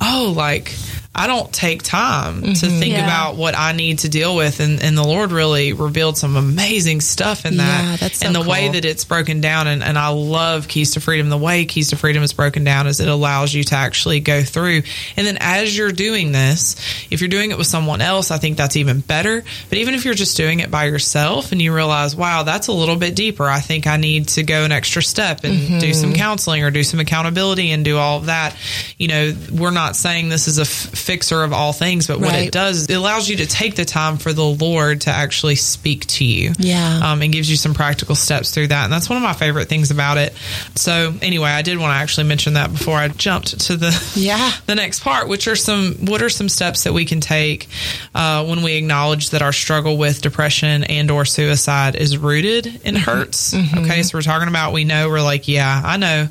oh, 0.01 0.33
like, 0.37 0.75
I 1.17 1.27
don't 1.27 1.51
take 1.51 1.83
time 1.83 2.43
to 2.43 2.49
mm-hmm. 2.49 2.79
think 2.79 2.93
Yeah. 2.93 3.05
about 3.05 3.37
what 3.37 3.57
I 3.57 3.73
need 3.73 4.01
to 4.01 4.09
deal 4.11 4.37
with. 4.37 4.61
And, 4.61 4.83
and 4.83 4.97
the 4.97 5.03
Lord 5.03 5.33
really 5.33 5.73
revealed 5.73 6.19
some 6.19 6.37
amazing 6.37 7.01
stuff 7.01 7.47
in 7.47 7.57
that. 7.57 8.03
Yeah, 8.03 8.09
so 8.09 8.27
and 8.27 8.35
the 8.35 8.43
way 8.43 8.69
that 8.69 8.85
it's 8.85 9.05
broken 9.05 9.41
down. 9.41 9.67
And, 9.67 9.83
and 9.83 9.99
I 9.99 10.09
love 10.09 10.69
Keys 10.69 10.93
to 10.93 11.01
Freedom. 11.01 11.31
The 11.31 11.39
way 11.39 11.65
Keys 11.65 11.91
to 11.91 11.97
Freedom 11.97 12.23
is 12.23 12.35
broken 12.35 12.65
down 12.65 12.87
is 12.87 13.01
it 13.01 13.09
allows 13.09 13.55
you 13.55 13.65
to 13.65 13.75
actually 13.75 14.21
go 14.21 14.43
through. 14.43 14.83
And 15.17 15.27
then 15.27 15.39
as 15.41 15.77
you're 15.77 15.91
doing 15.91 16.33
this, 16.33 16.77
if 17.11 17.23
you're 17.23 17.29
doing 17.29 17.51
it 17.51 17.57
with 17.57 17.67
someone 17.67 18.03
else, 18.03 18.31
I 18.31 18.37
think 18.37 18.59
that's 18.59 18.77
even 18.77 19.01
better. 19.01 19.43
But 19.71 19.79
even 19.79 19.95
if 19.95 20.05
you're 20.05 20.15
just 20.15 20.37
doing 20.37 20.61
it 20.61 20.71
by 20.71 20.85
yourself 20.85 21.51
and 21.51 21.63
you 21.63 21.75
realize, 21.75 22.15
wow, 22.15 22.43
that's 22.43 22.69
a 22.69 22.73
little 22.73 22.97
bit 22.97 23.17
deeper. 23.17 23.45
I 23.45 23.61
think 23.61 23.87
I 23.87 23.97
need 23.97 24.29
to 24.29 24.43
go 24.43 24.65
an 24.65 24.73
extra 24.73 25.03
step 25.03 25.45
and 25.45 25.55
mm-hmm. 25.55 25.79
do 25.79 25.95
some 25.95 26.13
counseling 26.13 26.63
or 26.63 26.71
do 26.71 26.85
some 26.85 27.01
accountability 27.01 27.71
and 27.71 27.85
do 27.85 27.97
all 27.97 28.19
of 28.19 28.27
that. 28.27 28.55
You 28.99 29.09
know, 29.09 29.35
we're 29.53 29.71
not 29.71 29.97
saying 29.97 30.29
this 30.29 30.47
is 30.47 30.59
a 30.59 30.63
f- 30.63 30.69
fixer 31.07 31.45
of 31.45 31.53
all 31.53 31.73
things, 31.73 32.09
but 32.09 32.19
what 32.19 32.31
Right. 32.31 32.49
it 32.49 32.53
does, 32.53 32.87
it 32.87 32.95
allows 32.95 33.29
you 33.29 33.37
to 33.37 33.47
take 33.47 33.77
the 33.77 33.85
time 33.85 34.19
for 34.19 34.33
the 34.33 34.45
Lord 34.45 35.03
to 35.03 35.11
actually 35.11 35.55
speak 35.55 36.05
to 36.07 36.25
you 36.25 36.53
Yeah. 36.59 37.01
um, 37.13 37.23
and 37.23 37.33
gives 37.33 37.49
you 37.49 37.57
some 37.57 37.75
practical 37.75 38.17
steps 38.17 38.51
through 38.51 38.67
that. 38.69 38.85
And 38.85 38.93
that's 38.93 39.09
one 39.09 39.17
of 39.17 39.23
my 39.23 39.33
favorite 39.33 39.69
things 39.69 39.93
about 39.93 40.19
it. 40.19 40.35
So 40.75 41.15
anyway, 41.23 41.51
I 41.51 41.63
did 41.63 41.79
want 41.79 41.93
to 41.93 41.97
actually 42.03 42.25
mention 42.27 42.55
that 42.55 42.73
before 42.73 42.97
I 42.99 43.07
jumped 43.09 43.61
to 43.67 43.77
the 43.77 43.97
Yeah. 44.17 44.51
the 44.67 44.75
next 44.75 45.01
part, 45.01 45.29
which 45.29 45.47
are 45.47 45.55
some 45.57 45.95
what 46.07 46.23
are 46.23 46.29
some 46.29 46.49
steps 46.49 46.83
that 46.85 46.93
we 46.93 47.05
can 47.05 47.21
take 47.21 47.69
uh, 48.15 48.45
when 48.45 48.63
we 48.63 48.75
acknowledge 48.75 49.31
that 49.31 49.43
our 49.43 49.53
struggle 49.53 49.97
with 49.97 50.21
depression 50.23 50.83
and 50.85 51.11
or 51.11 51.25
suicide 51.25 51.95
is 51.95 52.19
rooted 52.19 52.81
in 52.85 52.97
hurts. 52.97 53.55
Okay, 53.55 54.03
so 54.03 54.19
we're 54.19 54.23
talking 54.23 54.49
about 54.49 54.73
we 54.73 54.85
know 54.85 55.09
we're 55.09 55.21
like, 55.23 55.47
yeah, 55.47 55.81
I 55.85 55.97
know, 55.99 56.29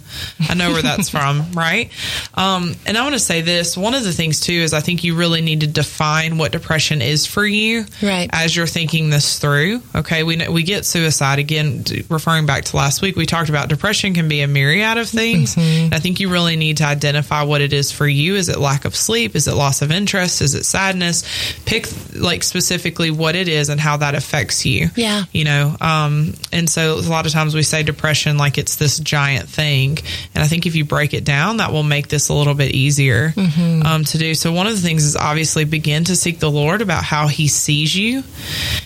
I 0.49 0.53
know 0.53 0.71
where 0.71 0.81
that's 0.81 1.09
from, 1.15 1.51
right? 1.53 1.89
Um, 2.33 2.75
and 2.85 2.97
I 2.97 3.03
want 3.03 3.13
to 3.13 3.19
say 3.19 3.39
this. 3.41 3.77
One 3.77 3.93
of 3.93 4.03
the 4.03 4.11
things 4.11 4.41
too 4.41 4.54
is 4.61 4.73
I 4.73 4.79
think 4.81 5.03
you 5.03 5.15
really 5.15 5.41
need 5.41 5.61
to 5.61 5.67
define 5.67 6.37
what 6.37 6.51
depression 6.51 7.01
is 7.01 7.25
for 7.25 7.45
you, 7.45 7.85
Right. 8.01 8.29
As 8.31 8.55
you're 8.55 8.67
thinking 8.67 9.09
this 9.09 9.39
through. 9.39 9.81
Okay, 9.95 10.23
we 10.23 10.47
we 10.47 10.63
get 10.63 10.85
suicide 10.85 11.39
again. 11.39 11.83
Referring 12.09 12.45
back 12.45 12.65
to 12.65 12.77
last 12.77 13.01
week, 13.01 13.15
we 13.15 13.25
talked 13.25 13.49
about 13.49 13.69
depression 13.69 14.13
can 14.13 14.27
be 14.27 14.41
a 14.41 14.47
myriad 14.47 14.97
of 14.97 15.07
things. 15.09 15.55
Mm-hmm. 15.55 15.93
I 15.93 15.99
think 15.99 16.19
you 16.19 16.29
really 16.29 16.55
need 16.55 16.77
to 16.77 16.85
identify 16.85 17.43
what 17.43 17.61
it 17.61 17.73
is 17.73 17.91
for 17.91 18.07
you. 18.07 18.35
Is 18.35 18.49
it 18.49 18.57
lack 18.59 18.85
of 18.85 18.95
sleep? 18.95 19.35
Is 19.35 19.47
it 19.47 19.55
loss 19.55 19.81
of 19.81 19.91
interest? 19.91 20.41
Is 20.41 20.55
it 20.55 20.65
sadness? 20.65 21.23
Pick 21.65 21.87
like 22.15 22.43
specifically 22.43 23.11
what 23.11 23.35
it 23.35 23.47
is 23.47 23.69
and 23.69 23.79
how 23.79 23.97
that 23.97 24.15
affects 24.15 24.65
you. 24.65 24.89
Yeah. 24.95 25.23
You 25.31 25.45
know, 25.45 25.75
um, 25.81 26.33
and 26.51 26.69
so 26.69 26.95
a 26.95 27.01
lot 27.01 27.25
of 27.25 27.31
times 27.31 27.55
we 27.55 27.63
say 27.63 27.83
depression 27.83 28.37
like 28.37 28.57
it's 28.57 28.75
this 28.75 28.99
giant 28.99 29.49
thing. 29.49 29.97
And 30.33 30.43
I 30.43 30.47
think 30.47 30.65
if 30.65 30.75
you 30.75 30.85
break 30.85 31.13
it 31.13 31.23
down, 31.23 31.57
that 31.57 31.71
will 31.71 31.83
make 31.83 32.07
this 32.07 32.29
a 32.29 32.33
little 32.33 32.53
bit 32.55 32.71
easier 32.71 33.33
Mm-hmm. 33.35 33.85
um, 33.85 34.03
to 34.05 34.17
do. 34.17 34.33
So 34.35 34.44
one 34.51 34.67
of 34.67 34.73
the 34.73 34.81
things 34.81 35.03
is 35.03 35.15
obviously 35.15 35.65
begin 35.65 36.03
to 36.05 36.15
seek 36.15 36.39
the 36.39 36.51
Lord 36.51 36.81
about 36.81 37.03
how 37.03 37.27
he 37.27 37.47
sees 37.47 37.95
you 37.95 38.23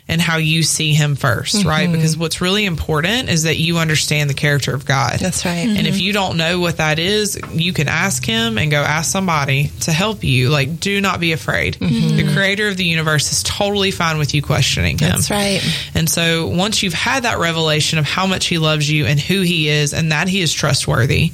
and 0.08 0.20
how 0.20 0.38
you 0.38 0.63
see 0.63 0.94
him 0.94 1.16
1st 1.16 1.66
right? 1.66 1.84
Mm-hmm. 1.84 1.94
Because 1.94 2.18
what's 2.18 2.42
really 2.42 2.66
important 2.66 3.30
is 3.30 3.44
that 3.44 3.58
you 3.58 3.78
understand 3.78 4.30
the 4.30 4.34
character 4.34 4.74
of 4.74 4.86
God. 4.86 5.20
That's 5.20 5.46
right. 5.46 5.68
And 5.68 5.88
if 5.88 6.00
you 6.01 6.13
don't 6.13 6.38
know 6.38 6.60
what 6.60 6.78
that 6.78 7.00
is, 7.00 7.39
you 7.51 7.74
can 7.74 7.88
ask 7.88 8.25
him 8.25 8.58
and 8.58 8.72
go 8.72 8.82
ask 8.82 9.12
somebody 9.12 9.72
to 9.82 9.92
help 9.92 10.24
you. 10.24 10.50
Like, 10.50 10.80
do 10.80 11.01
not 11.01 11.20
be 11.20 11.32
afraid. 11.32 11.75
The 11.75 12.32
creator 12.34 12.68
of 12.68 12.78
the 12.78 12.86
universe 12.86 13.32
is 13.32 13.44
totally 13.44 13.92
fine 13.92 14.18
with 14.18 14.34
you 14.34 14.42
questioning 14.42 14.98
him. 14.98 15.10
That's 15.10 15.32
right. 15.32 15.62
And 15.94 16.10
so 16.10 16.48
once 16.48 16.84
you've 16.84 16.93
had 16.93 17.24
that 17.24 17.39
revelation 17.39 18.00
of 18.00 18.06
how 18.06 18.26
much 18.26 18.48
he 18.48 18.58
loves 18.58 18.89
you 18.89 19.06
and 19.06 19.19
who 19.19 19.41
he 19.41 19.69
is 19.69 19.93
and 19.93 20.12
that 20.12 20.28
he 20.28 20.41
is 20.41 20.54
trustworthy, 20.54 21.32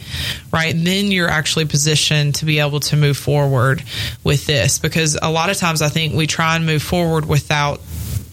right? 0.51 0.73
Then 0.75 1.11
you're 1.11 1.29
actually 1.29 1.65
positioned 1.65 2.35
to 2.35 2.45
be 2.45 2.59
able 2.59 2.79
to 2.81 2.95
move 2.95 3.17
forward 3.17 3.83
with 4.25 4.45
this 4.47 4.79
because 4.79 5.17
a 5.21 5.31
lot 5.31 5.49
of 5.49 5.55
times 5.55 5.81
I 5.81 5.87
think 5.87 6.13
we 6.13 6.27
try 6.27 6.57
and 6.57 6.65
move 6.65 6.83
forward 6.83 7.25
without 7.25 7.79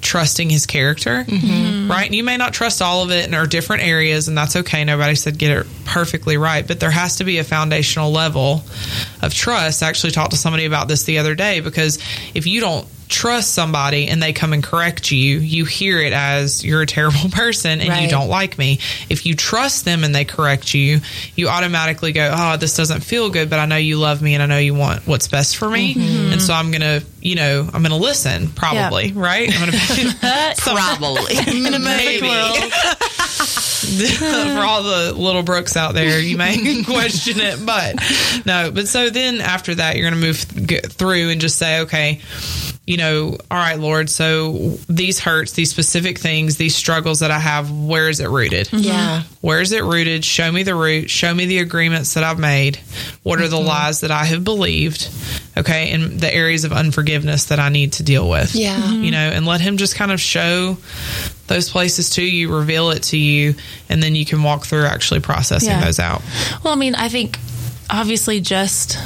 trusting 0.01 0.51
his 0.51 0.67
character, 0.67 1.23
mm-hmm. 1.23 1.89
right? 1.89 2.07
And 2.07 2.15
you 2.15 2.25
may 2.25 2.37
not 2.37 2.53
trust 2.53 2.83
all 2.83 3.05
of 3.05 3.13
it 3.13 3.25
and 3.25 3.33
there 3.33 3.43
are 3.43 3.47
different 3.47 3.85
areas 3.85 4.27
and 4.27 4.37
that's 4.37 4.57
okay. 4.57 4.83
Nobody 4.85 5.15
said 5.15 5.39
get 5.39 5.57
it 5.57 5.67
perfectly 5.85 6.37
right, 6.37 6.67
but 6.67 6.81
there 6.81 6.91
has 6.91 7.17
to 7.17 7.25
be 7.25 7.39
a 7.39 7.45
foundational 7.45 8.11
level 8.11 8.65
of 9.21 9.33
trust. 9.33 9.83
I 9.83 9.89
actually 9.89 10.11
talked 10.11 10.33
to 10.33 10.37
somebody 10.37 10.65
about 10.65 10.89
this 10.89 11.05
the 11.05 11.19
other 11.19 11.35
day 11.35 11.61
because 11.61 11.99
if 12.35 12.47
you 12.47 12.61
don't 12.61 12.89
trust 13.13 13.53
somebody 13.55 14.09
and 14.09 14.23
they 14.23 14.33
come 14.33 14.53
and 14.53 14.63
correct 14.63 15.13
you, 15.13 15.39
you 15.39 15.65
hear 15.65 16.01
it 16.01 16.13
as 16.13 16.65
you're 16.65 16.83
a 16.83 16.87
terrible 16.87 17.29
person 17.31 17.81
and 17.81 18.03
you 18.03 18.09
don't 18.09 18.29
like 18.29 18.59
me. 18.59 18.79
If 19.09 19.27
you 19.27 19.35
trust 19.37 19.85
them 19.85 20.03
and 20.03 20.15
they 20.15 20.25
correct 20.25 20.75
you, 20.75 21.01
you 21.37 21.49
automatically 21.49 22.13
go, 22.13 22.31
Oh, 22.35 22.57
this 22.57 22.75
doesn't 22.77 23.03
feel 23.03 23.31
good, 23.31 23.51
but 23.51 23.59
I 23.59 23.67
know 23.67 23.77
you 23.77 23.99
love 23.99 24.23
me 24.23 24.35
and 24.35 24.43
I 24.43 24.47
know 24.47 24.59
you 24.59 24.75
want 24.75 25.07
what's 25.07 25.29
best 25.29 25.57
for 25.59 25.69
me. 25.71 25.95
And 26.33 26.41
so 26.43 26.55
I'm 26.55 26.71
going 26.71 26.81
to, 26.81 27.05
you 27.21 27.35
know, 27.37 27.61
I'm 27.73 27.83
going 27.83 27.91
to 27.93 27.97
listen 27.97 28.49
probably, 28.49 29.13
right? 29.13 29.49
I'm 29.53 29.69
going 29.69 29.73
to 29.79 30.15
Probably. 30.63 31.35
maybe 31.85 32.27
for 34.19 34.61
all 34.61 34.83
the 34.83 35.13
little 35.17 35.43
Brookes 35.43 35.77
out 35.77 35.95
there 35.95 36.21
you 36.21 36.37
may 36.37 36.83
question 36.85 37.41
it 37.41 37.65
but 37.67 37.97
no 38.47 38.71
but 38.71 38.87
so 38.89 39.11
then 39.11 39.41
after 39.41 39.75
that 39.75 39.97
you're 39.97 40.09
going 40.09 40.21
to 40.21 40.27
move 40.27 40.67
get 40.67 40.91
through 40.93 41.31
and 41.31 41.41
just 41.41 41.59
say 41.59 41.81
okay 41.81 42.21
you 42.93 42.99
know 42.99 43.39
all 43.51 43.59
right 43.59 43.79
lord 43.79 44.11
so 44.11 44.77
these 44.89 45.19
hurts 45.19 45.53
these 45.53 45.71
specific 45.71 46.19
things 46.19 46.59
these 46.59 46.77
struggles 46.77 47.21
that 47.21 47.31
i 47.31 47.39
have 47.39 47.71
where 47.71 48.11
is 48.11 48.21
it 48.21 48.29
rooted 48.29 48.69
mm-hmm. 48.69 48.85
Yeah. 48.85 49.23
where 49.41 49.63
is 49.63 49.73
it 49.73 49.83
rooted 49.83 50.25
show 50.27 50.53
me 50.53 50.63
the 50.63 50.75
root 50.75 51.09
show 51.09 51.33
me 51.33 51.47
the 51.47 51.59
agreements 51.59 52.13
that 52.15 52.23
i've 52.23 52.39
made 52.39 52.77
what 53.23 53.41
are 53.41 53.49
the 53.49 53.57
mm-hmm. 53.57 53.67
lies 53.67 54.01
that 54.03 54.11
i 54.11 54.25
have 54.25 54.45
believed 54.45 55.09
okay 55.57 55.91
and 55.93 56.21
the 56.21 56.33
areas 56.33 56.65
of 56.65 56.73
unforgiveness 56.73 57.47
that 57.47 57.59
i 57.59 57.71
need 57.71 57.95
to 57.95 58.03
deal 58.03 58.29
with 58.29 58.55
Yeah. 58.55 58.93
you 58.93 59.11
know, 59.11 59.19
and 59.19 59.47
let 59.47 59.61
him 59.61 59.77
just 59.77 59.97
kind 59.97 60.13
of 60.13 60.21
show 60.21 60.77
those 61.47 61.71
places 61.71 62.11
to 62.11 62.23
you, 62.23 62.55
reveal 62.55 62.91
it 62.91 63.03
to 63.05 63.19
you, 63.19 63.55
and 63.89 64.03
then 64.03 64.15
you 64.15 64.25
can 64.25 64.43
walk 64.43 64.65
through 64.65 64.85
actually 64.85 65.21
processing 65.21 65.71
Yeah. 65.71 65.85
those 65.85 65.99
out. 65.99 66.23
Well, 66.63 66.73
I 66.73 66.77
mean, 66.77 66.95
I 66.95 67.09
think 67.09 67.39
obviously 67.91 68.41
just 68.41 68.99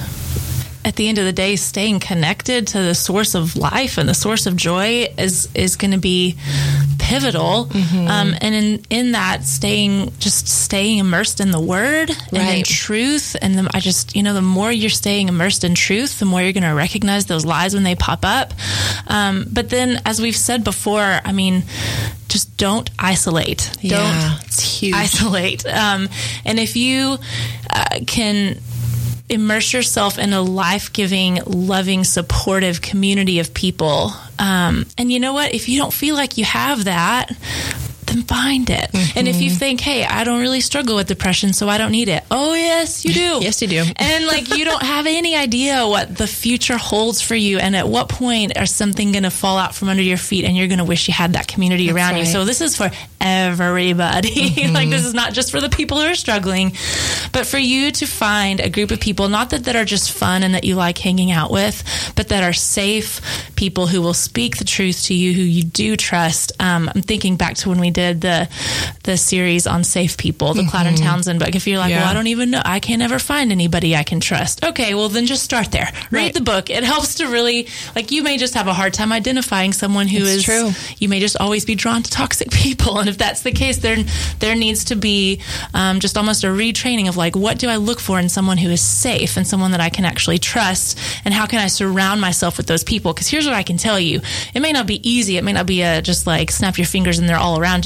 at 0.87 0.95
the 0.95 1.09
end 1.09 1.19
of 1.19 1.25
the 1.25 1.33
day, 1.33 1.57
staying 1.57 1.99
connected 1.99 2.69
to 2.69 2.79
the 2.79 2.95
source 2.95 3.35
of 3.35 3.57
life 3.57 3.99
and 3.99 4.09
the 4.09 4.15
source 4.15 4.47
of 4.47 4.55
joy 4.57 5.09
is 5.19 5.49
is 5.53 5.75
going 5.75 5.91
to 5.91 5.99
be 5.99 6.37
pivotal. 6.99 7.69
Um, 7.75 8.35
and 8.41 8.55
in 8.55 8.83
in 8.89 9.13
that, 9.13 9.43
staying 9.45 10.13
just 10.21 10.47
staying 10.47 10.99
immersed 10.99 11.41
in 11.41 11.51
the 11.51 11.61
Word 11.61 12.11
and 12.11 12.19
in 12.59 12.65
truth. 12.65 13.35
And 13.43 13.59
the, 13.59 13.71
I 13.75 13.81
just 13.81 14.15
you 14.15 14.23
know, 14.23 14.33
the 14.33 14.43
more 14.43 14.71
you're 14.71 14.89
staying 14.89 15.29
immersed 15.29 15.65
in 15.65 15.75
truth, 15.75 16.21
the 16.21 16.25
more 16.25 16.41
you're 16.41 16.53
going 16.53 16.63
to 16.63 16.71
recognize 16.71 17.27
those 17.27 17.45
lies 17.45 17.75
when 17.75 17.83
they 17.83 17.97
pop 17.97 18.21
up. 18.25 18.55
Um, 19.09 19.47
but 19.53 19.69
then, 19.71 20.01
as 20.05 20.21
we've 20.21 20.37
said 20.37 20.63
before, 20.63 21.21
I 21.25 21.33
mean, 21.33 21.65
just 22.29 22.57
don't 22.57 22.89
isolate. 22.97 23.71
Yeah. 23.81 23.99
Don't 24.39 24.47
It's 24.47 24.61
huge. 24.61 24.95
isolate. 24.95 25.67
Um, 25.67 26.09
and 26.45 26.61
if 26.61 26.77
you 26.77 27.19
uh, 27.71 28.01
can 28.07 28.61
immerse 29.29 29.73
yourself 29.73 30.19
in 30.19 30.33
a 30.33 30.43
life 30.43 30.93
giving, 30.93 31.41
loving, 31.47 32.05
supportive 32.05 32.81
community 32.81 33.39
of 33.39 33.55
people, 33.55 34.13
um, 34.39 34.87
and 34.99 35.11
you 35.11 35.21
know 35.21 35.33
what? 35.33 35.55
If 35.55 35.69
you 35.69 35.79
don't 35.79 35.93
feel 35.93 36.15
like 36.15 36.39
you 36.39 36.45
have 36.45 36.85
that, 36.85 37.31
then 38.07 38.23
find 38.23 38.69
it. 38.71 38.91
And 39.17 39.27
if 39.29 39.41
you 39.41 39.47
Mm-hmm. 39.51 39.59
think, 39.59 39.81
hey, 39.81 40.05
I 40.05 40.25
don't 40.25 40.41
really 40.41 40.61
struggle 40.61 40.97
with 40.97 41.07
depression, 41.09 41.53
so 41.53 41.69
I 41.69 41.79
don't 41.79 41.93
need 41.93 42.09
it. 42.09 42.25
Oh, 42.31 42.53
yes, 42.55 43.05
you 43.05 43.15
do. 43.15 43.39
Yes, 43.47 43.63
you 43.63 43.69
do. 43.69 43.85
And 43.97 44.27
like 44.27 44.57
you 44.57 44.65
don't 44.65 44.83
have 44.83 45.07
any 45.07 45.37
idea 45.37 45.87
what 45.87 46.17
the 46.17 46.27
future 46.27 46.77
holds 46.77 47.21
for 47.21 47.35
you, 47.35 47.59
and 47.59 47.77
at 47.77 47.89
what 47.89 48.09
point 48.09 48.57
are 48.59 48.67
something 48.67 49.13
going 49.13 49.23
to 49.25 49.31
fall 49.31 49.57
out 49.59 49.75
from 49.75 49.89
under 49.89 50.03
your 50.03 50.17
feet, 50.17 50.45
and 50.45 50.57
you're 50.57 50.67
going 50.69 50.79
to 50.79 50.85
wish 50.85 51.07
you 51.09 51.15
had 51.15 51.35
that 51.35 51.47
community 51.49 51.91
around 51.91 52.17
you. 52.17 52.25
So 52.25 52.45
this 52.45 52.61
is 52.61 52.77
for 52.77 52.91
everybody. 53.21 54.69
like 54.73 54.91
this 54.91 55.05
is 55.05 55.15
not 55.15 55.33
just 55.33 55.51
for 55.51 55.61
the 55.61 55.69
people 55.69 56.01
who 56.01 56.07
are 56.07 56.15
struggling, 56.15 56.73
but 57.33 57.47
for 57.47 57.59
you 57.59 57.91
to 57.93 58.07
find 58.07 58.61
a 58.61 58.69
group 58.71 58.91
of 58.91 59.01
people, 59.01 59.29
not 59.29 59.51
that 59.51 59.65
that 59.65 59.77
are 59.77 59.85
just 59.85 60.13
fun 60.13 60.43
and 60.43 60.55
that 60.55 60.65
you 60.65 60.75
like 60.75 60.99
hanging 60.99 61.31
out 61.31 61.51
with, 61.51 61.83
but 62.17 62.29
that 62.29 62.43
are 62.43 62.53
safe 62.53 63.21
people 63.57 63.87
who 63.87 64.01
will 64.03 64.15
speak 64.15 64.57
the 64.59 64.65
truth 64.65 65.05
to 65.05 65.15
you, 65.15 65.33
who 65.35 65.43
you 65.43 65.63
do 65.65 65.97
trust. 65.97 66.53
Um, 66.61 66.91
I'm 66.95 67.03
thinking 67.03 67.37
back 67.37 67.55
to 67.57 67.69
when 67.69 67.81
we 67.81 67.91
did 67.97 68.21
the 68.21 68.49
the 69.05 69.17
series 69.17 69.67
on 69.67 69.83
safe 69.85 70.17
people, 70.17 70.53
the 70.55 70.67
Cloud 70.67 70.87
and 70.87 70.99
Townsend 70.99 71.39
book. 71.41 71.55
If 71.55 71.67
you're 71.67 71.79
like, 71.79 71.91
Yeah. 71.91 72.01
well, 72.03 72.11
I 72.11 72.15
don't 72.15 72.27
even 72.27 72.51
know, 72.51 72.61
I 72.65 72.79
can't 72.81 73.01
ever 73.03 73.19
find 73.19 73.51
anybody 73.53 73.97
I 73.97 74.03
can 74.03 74.21
trust. 74.21 74.65
Okay, 74.65 74.95
well 74.95 75.09
then 75.09 75.27
just 75.27 75.43
start 75.45 75.71
there. 75.73 75.89
Read 76.11 76.23
Right. 76.23 76.35
the 76.35 76.41
book. 76.43 76.69
It 76.71 76.85
helps 76.85 77.15
to 77.17 77.27
really 77.29 77.69
like 77.97 78.11
you 78.11 78.23
may 78.23 78.37
just 78.37 78.55
have 78.55 78.67
a 78.69 78.75
hard 78.75 78.93
time 78.95 79.13
identifying 79.13 79.73
someone 79.73 80.09
who 80.09 80.19
is 80.25 80.37
It's 80.37 80.45
true. 80.45 80.71
You 80.99 81.09
may 81.09 81.21
just 81.21 81.37
always 81.41 81.65
be 81.65 81.75
drawn 81.75 82.03
to 82.03 82.11
toxic 82.11 82.51
people, 82.65 82.99
and 82.99 83.09
if 83.09 83.17
that's 83.17 83.43
the 83.43 83.53
case, 83.53 83.79
there 83.79 83.97
there 84.41 84.55
needs 84.55 84.85
to 84.87 84.97
be 84.97 85.41
um, 85.73 86.01
just 86.01 86.17
almost 86.19 86.45
a 86.45 86.49
retraining 86.49 87.09
of 87.09 87.17
like, 87.17 87.35
what 87.37 87.59
do 87.59 87.69
I 87.69 87.77
look 87.77 88.01
for 88.01 88.19
in 88.21 88.29
someone 88.29 88.59
who 88.59 88.71
is 88.71 88.83
safe 88.83 89.37
and 89.39 89.47
someone 89.47 89.71
that 89.73 89.81
I 89.81 89.89
can 89.91 90.05
actually 90.05 90.39
trust, 90.39 90.99
and 91.25 91.33
how 91.33 91.47
can 91.47 91.61
I 91.61 91.69
surround 91.69 92.21
myself 92.21 92.57
with 92.59 92.67
those 92.67 92.85
people? 92.85 93.13
Because 93.15 93.29
here's 93.29 93.47
what 93.47 93.55
I 93.55 93.63
can 93.63 93.79
tell 93.79 93.99
you: 93.99 94.21
it 94.55 94.61
may 94.61 94.73
not 94.73 94.87
be 94.87 94.99
easy. 95.09 95.37
It 95.39 95.45
may 95.45 95.53
not 95.53 95.67
be 95.67 95.81
a 95.83 96.03
just 96.03 96.27
like 96.27 96.51
snap 96.51 96.77
your 96.77 96.87
fingers 96.87 97.19
and 97.19 97.29
they're 97.29 97.39
all 97.47 97.59
around 97.59 97.86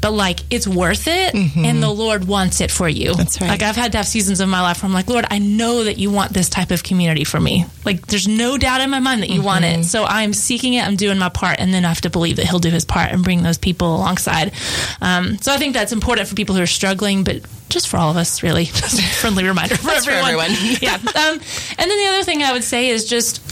but 0.00 0.12
like 0.12 0.40
it's 0.50 0.66
worth 0.68 1.06
it, 1.06 1.34
and 1.34 1.82
the 1.82 1.90
Lord 1.90 2.26
wants 2.26 2.60
it 2.60 2.70
for 2.70 2.88
you. 2.88 3.10
Mm-hmm. 3.10 3.18
That's 3.18 3.40
right. 3.40 3.48
Like 3.50 3.62
I've 3.62 3.76
had 3.76 3.92
to 3.92 3.98
have 3.98 4.06
seasons 4.06 4.40
of 4.40 4.48
my 4.48 4.60
life 4.60 4.82
where 4.82 4.88
I'm 4.88 4.94
like, 4.94 5.08
Lord, 5.08 5.26
I 5.30 5.38
know 5.38 5.84
that 5.84 5.98
you 5.98 6.10
want 6.10 6.32
this 6.32 6.48
type 6.48 6.70
of 6.70 6.82
community 6.82 7.24
for 7.24 7.40
me. 7.40 7.64
Like 7.84 8.06
there's 8.06 8.28
no 8.28 8.58
doubt 8.58 8.80
in 8.80 8.90
my 8.90 9.00
mind 9.00 9.22
that 9.22 9.30
you 9.30 9.42
want 9.42 9.64
Mm-hmm. 9.64 9.80
it. 9.80 9.84
So 9.84 10.04
I'm 10.04 10.32
seeking 10.32 10.74
it. 10.74 10.86
I'm 10.86 10.96
doing 10.96 11.18
my 11.18 11.28
part, 11.30 11.58
and 11.58 11.72
then 11.74 11.84
I 11.84 11.88
have 11.88 12.00
to 12.02 12.10
believe 12.10 12.36
that 12.36 12.46
He'll 12.46 12.58
do 12.58 12.70
His 12.70 12.84
part 12.84 13.12
and 13.12 13.24
bring 13.24 13.42
those 13.42 13.58
people 13.58 13.94
alongside. 13.96 14.52
Um, 15.00 15.38
so 15.38 15.52
I 15.52 15.56
think 15.58 15.74
that's 15.74 15.92
important 15.92 16.28
for 16.28 16.34
people 16.34 16.54
who 16.54 16.62
are 16.62 16.66
struggling, 16.66 17.24
but 17.24 17.42
just 17.68 17.88
for 17.88 17.96
all 17.98 18.10
of 18.10 18.16
us, 18.16 18.42
really. 18.42 18.64
Just 18.78 18.98
a 18.98 19.02
friendly 19.02 19.44
reminder 19.44 19.76
for 19.76 19.86
That's 19.88 20.06
for 20.06 20.12
everyone. 20.12 20.50
everyone. 20.50 20.76
yeah. 20.80 20.94
Um, 20.94 21.02
and 21.38 21.90
then 21.90 21.98
the 21.98 22.06
other 22.14 22.22
thing 22.22 22.42
I 22.42 22.52
would 22.52 22.64
say 22.64 22.88
is 22.88 23.06
just 23.06 23.42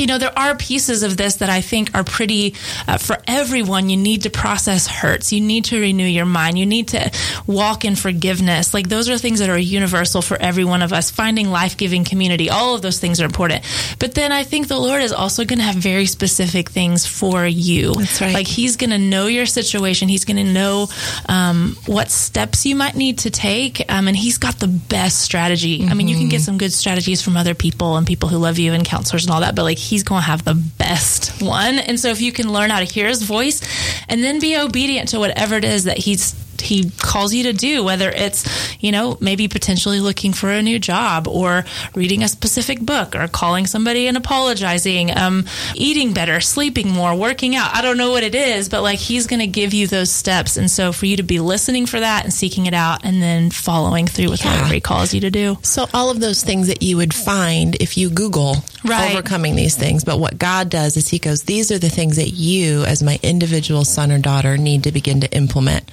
you 0.00 0.06
know, 0.06 0.18
there 0.18 0.36
are 0.36 0.56
pieces 0.56 1.02
of 1.02 1.16
this 1.16 1.36
that 1.36 1.50
I 1.50 1.60
think 1.60 1.94
are 1.94 2.04
pretty 2.04 2.54
uh, 2.88 2.96
for 2.96 3.18
everyone. 3.26 3.90
You 3.90 3.96
need 3.96 4.22
to 4.22 4.30
process 4.30 4.86
hurts. 4.86 5.32
You 5.32 5.40
need 5.40 5.66
to 5.66 5.80
renew 5.80 6.06
your 6.06 6.24
mind. 6.24 6.58
You 6.58 6.66
need 6.66 6.88
to 6.88 7.10
walk 7.46 7.84
in 7.84 7.96
forgiveness. 7.96 8.72
Like 8.72 8.88
those 8.88 9.08
are 9.10 9.18
things 9.18 9.40
that 9.40 9.50
are 9.50 9.58
universal 9.58 10.22
for 10.22 10.36
every 10.40 10.64
one 10.64 10.82
of 10.82 10.92
us. 10.92 11.10
Finding 11.10 11.50
life 11.50 11.76
giving 11.76 12.04
community, 12.04 12.48
all 12.48 12.74
of 12.74 12.82
those 12.82 12.98
things 12.98 13.20
are 13.20 13.26
important. 13.26 13.62
But 13.98 14.14
then 14.14 14.32
I 14.32 14.42
think 14.42 14.68
the 14.68 14.78
Lord 14.78 15.02
is 15.02 15.12
also 15.12 15.44
going 15.44 15.58
to 15.58 15.64
have 15.64 15.76
very 15.76 16.06
specific 16.06 16.70
things 16.70 17.04
for 17.06 17.46
you. 17.46 17.94
That's 17.94 18.20
right. 18.20 18.34
Like 18.34 18.46
He's 18.46 18.76
going 18.76 18.90
to 18.90 18.98
know 18.98 19.26
your 19.26 19.46
situation. 19.46 20.08
He's 20.08 20.24
going 20.24 20.38
to 20.38 20.52
know 20.52 20.88
um, 21.28 21.76
what 21.86 22.10
steps 22.10 22.64
you 22.64 22.74
might 22.74 22.96
need 22.96 23.18
to 23.20 23.30
take. 23.30 23.84
Um, 23.92 24.08
and 24.08 24.16
He's 24.16 24.38
got 24.38 24.58
the 24.58 24.68
best 24.68 25.20
strategy. 25.20 25.86
I 25.86 25.94
mean, 25.94 26.08
you 26.08 26.16
can 26.16 26.28
get 26.28 26.40
some 26.40 26.56
good 26.56 26.72
strategies 26.72 27.20
from 27.20 27.36
other 27.36 27.54
people 27.54 27.96
and 27.96 28.06
people 28.06 28.28
who 28.30 28.38
love 28.38 28.58
you 28.58 28.72
and 28.72 28.84
counselors 28.84 29.24
and 29.26 29.34
all 29.34 29.40
that, 29.40 29.54
but 29.54 29.64
like 29.64 29.78
He's 29.90 30.04
going 30.04 30.22
to 30.22 30.26
have 30.26 30.44
the 30.44 30.54
best 30.54 31.42
one. 31.42 31.80
And 31.80 31.98
so 31.98 32.08
if 32.10 32.20
you 32.20 32.30
can 32.30 32.52
learn 32.52 32.70
how 32.70 32.78
to 32.78 32.84
hear 32.84 33.08
His 33.08 33.22
voice 33.22 33.60
and 34.08 34.22
then 34.22 34.38
be 34.38 34.56
obedient 34.56 35.08
to 35.08 35.18
whatever 35.18 35.56
it 35.56 35.64
is 35.64 35.84
that 35.84 35.98
He's 35.98 36.32
he 36.60 36.90
calls 36.98 37.32
you 37.34 37.44
to 37.44 37.52
do, 37.52 37.82
whether 37.84 38.10
it's, 38.10 38.44
you 38.80 38.92
know, 38.92 39.16
maybe 39.20 39.48
potentially 39.48 40.00
looking 40.00 40.32
for 40.32 40.50
a 40.50 40.62
new 40.62 40.78
job 40.78 41.26
or 41.28 41.64
reading 41.94 42.22
a 42.22 42.28
specific 42.28 42.80
book 42.80 43.14
or 43.14 43.28
calling 43.28 43.66
somebody 43.66 44.06
and 44.06 44.16
apologizing, 44.16 45.16
um, 45.16 45.44
eating 45.74 46.12
better, 46.12 46.40
sleeping 46.40 46.90
more, 46.90 47.14
working 47.14 47.54
out. 47.56 47.74
I 47.74 47.82
don't 47.82 47.96
know 47.98 48.10
what 48.10 48.22
it 48.22 48.34
is, 48.34 48.68
but 48.68 48.82
like 48.82 48.98
he's 48.98 49.26
going 49.26 49.40
to 49.40 49.46
give 49.46 49.74
you 49.74 49.86
those 49.86 50.10
steps. 50.10 50.56
And 50.56 50.70
so 50.70 50.92
for 50.92 51.06
you 51.06 51.16
to 51.16 51.22
be 51.22 51.40
listening 51.40 51.86
for 51.86 52.00
that 52.00 52.24
and 52.24 52.32
seeking 52.32 52.66
it 52.66 52.74
out 52.74 53.04
and 53.04 53.22
then 53.22 53.50
following 53.50 54.06
through 54.06 54.30
with 54.30 54.44
Yeah. 54.44 54.52
whatever 54.56 54.74
he 54.74 54.80
calls 54.80 55.14
you 55.14 55.20
to 55.22 55.30
do. 55.30 55.58
So 55.62 55.86
all 55.94 56.10
of 56.10 56.20
those 56.20 56.42
things 56.42 56.66
that 56.68 56.82
you 56.82 56.96
would 56.96 57.14
find 57.14 57.76
if 57.80 57.96
you 57.96 58.10
Google 58.10 58.56
Right. 58.84 59.12
overcoming 59.12 59.56
these 59.56 59.74
things. 59.76 60.04
But 60.04 60.18
what 60.18 60.38
God 60.38 60.70
does 60.70 60.96
is 60.96 61.08
he 61.08 61.18
goes, 61.18 61.42
these 61.42 61.70
are 61.70 61.78
the 61.78 61.90
things 61.90 62.16
that 62.16 62.30
you 62.30 62.84
as 62.84 63.02
my 63.02 63.18
individual 63.22 63.84
son 63.84 64.10
or 64.10 64.18
daughter 64.18 64.56
need 64.56 64.84
to 64.84 64.92
begin 64.92 65.20
to 65.20 65.30
implement 65.36 65.84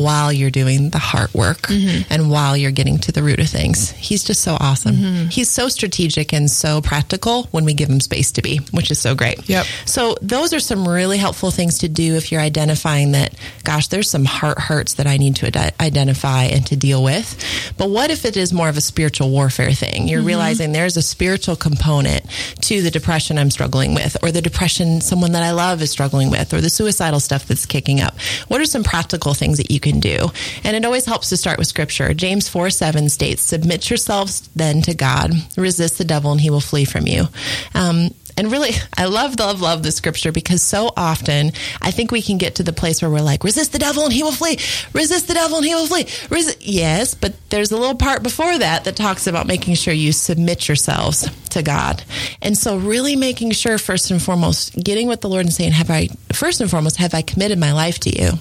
while 0.00 0.32
you're 0.32 0.50
doing 0.50 0.90
the 0.90 0.98
heart 0.98 1.34
work 1.34 1.62
mm-hmm. 1.62 2.10
and 2.10 2.30
while 2.30 2.56
you're 2.56 2.70
getting 2.70 2.98
to 2.98 3.12
the 3.12 3.22
root 3.22 3.40
of 3.40 3.48
things. 3.48 3.90
He's 3.90 4.24
just 4.24 4.42
so 4.42 4.56
awesome. 4.58 4.96
Mm-hmm. 4.96 5.28
He's 5.28 5.50
so 5.50 5.68
strategic 5.68 6.32
and 6.32 6.50
so 6.50 6.80
practical 6.80 7.44
when 7.50 7.64
we 7.64 7.74
give 7.74 7.90
him 7.90 8.00
space 8.00 8.32
to 8.32 8.42
be, 8.42 8.58
which 8.70 8.90
is 8.90 8.98
so 8.98 9.14
great. 9.14 9.48
Yep. 9.48 9.66
So 9.86 10.16
those 10.22 10.52
are 10.52 10.60
some 10.60 10.88
really 10.88 11.18
helpful 11.18 11.50
things 11.50 11.78
to 11.78 11.88
do 11.88 12.14
if 12.14 12.32
you're 12.32 12.40
identifying 12.40 13.12
that, 13.12 13.34
gosh, 13.64 13.88
there's 13.88 14.10
some 14.10 14.24
heart 14.24 14.58
hurts 14.58 14.94
that 14.94 15.06
I 15.06 15.16
need 15.16 15.36
to 15.36 15.46
ide- 15.46 15.74
identify 15.80 16.44
and 16.44 16.66
to 16.66 16.76
deal 16.76 17.02
with. 17.02 17.72
But 17.76 17.90
what 17.90 18.10
if 18.10 18.24
it 18.24 18.36
is 18.36 18.52
more 18.52 18.68
of 18.68 18.76
a 18.76 18.80
spiritual 18.80 19.30
warfare 19.30 19.72
thing? 19.72 20.08
You're 20.08 20.20
mm-hmm. 20.20 20.28
realizing 20.28 20.72
there's 20.72 20.96
a 20.96 21.02
spiritual 21.02 21.56
component 21.56 22.24
to 22.62 22.82
the 22.82 22.90
depression 22.90 23.38
I'm 23.38 23.50
struggling 23.50 23.94
with, 23.94 24.16
or 24.22 24.30
the 24.30 24.42
depression 24.42 25.00
someone 25.00 25.32
that 25.32 25.42
I 25.42 25.52
love 25.52 25.82
is 25.82 25.90
struggling 25.90 26.30
with, 26.30 26.54
or 26.54 26.60
the 26.60 26.70
suicidal 26.70 27.20
stuff 27.20 27.46
that's 27.46 27.66
kicking 27.66 28.00
up. 28.00 28.18
What 28.48 28.60
are 28.60 28.64
some 28.64 28.84
practical 28.84 29.34
things 29.34 29.58
that 29.58 29.70
you 29.70 29.80
can 29.82 30.00
do? 30.00 30.28
And 30.64 30.76
it 30.76 30.84
always 30.84 31.04
helps 31.04 31.28
to 31.28 31.36
start 31.36 31.58
with 31.58 31.66
scripture. 31.66 32.14
James 32.14 32.48
4 32.48 32.70
7 32.70 33.08
states, 33.08 33.42
Submit 33.42 33.90
yourselves 33.90 34.48
then 34.56 34.80
to 34.82 34.94
God, 34.94 35.32
resist 35.56 35.98
the 35.98 36.04
devil, 36.04 36.32
and 36.32 36.40
he 36.40 36.50
will 36.50 36.60
flee 36.60 36.86
from 36.86 37.06
you. 37.06 37.26
Um, 37.74 38.10
and 38.36 38.50
really, 38.50 38.70
I 38.96 39.06
love, 39.06 39.38
love, 39.38 39.60
love 39.60 39.82
the 39.82 39.92
scripture 39.92 40.32
because 40.32 40.62
so 40.62 40.92
often 40.96 41.52
I 41.80 41.90
think 41.90 42.10
we 42.10 42.22
can 42.22 42.38
get 42.38 42.56
to 42.56 42.62
the 42.62 42.72
place 42.72 43.02
where 43.02 43.10
we're 43.10 43.20
like, 43.20 43.44
resist 43.44 43.72
the 43.72 43.78
devil 43.78 44.04
and 44.04 44.12
he 44.12 44.22
will 44.22 44.32
flee. 44.32 44.58
Resist 44.92 45.28
the 45.28 45.34
devil 45.34 45.58
and 45.58 45.66
he 45.66 45.74
will 45.74 45.86
flee. 45.86 46.04
Resi-. 46.04 46.56
Yes, 46.60 47.14
but 47.14 47.34
there's 47.50 47.72
a 47.72 47.76
little 47.76 47.96
part 47.96 48.22
before 48.22 48.58
that 48.58 48.84
that 48.84 48.96
talks 48.96 49.26
about 49.26 49.46
making 49.46 49.74
sure 49.74 49.94
you 49.94 50.12
submit 50.12 50.68
yourselves 50.68 51.28
to 51.50 51.62
God. 51.62 52.02
And 52.40 52.56
so, 52.56 52.76
really 52.76 53.16
making 53.16 53.52
sure, 53.52 53.78
first 53.78 54.10
and 54.10 54.22
foremost, 54.22 54.74
getting 54.82 55.08
with 55.08 55.20
the 55.20 55.28
Lord 55.28 55.44
and 55.44 55.52
saying, 55.52 55.72
Have 55.72 55.90
I, 55.90 56.08
first 56.32 56.60
and 56.60 56.70
foremost, 56.70 56.96
have 56.96 57.14
I 57.14 57.22
committed 57.22 57.58
my 57.58 57.72
life 57.72 57.98
to 58.00 58.10
you? 58.10 58.32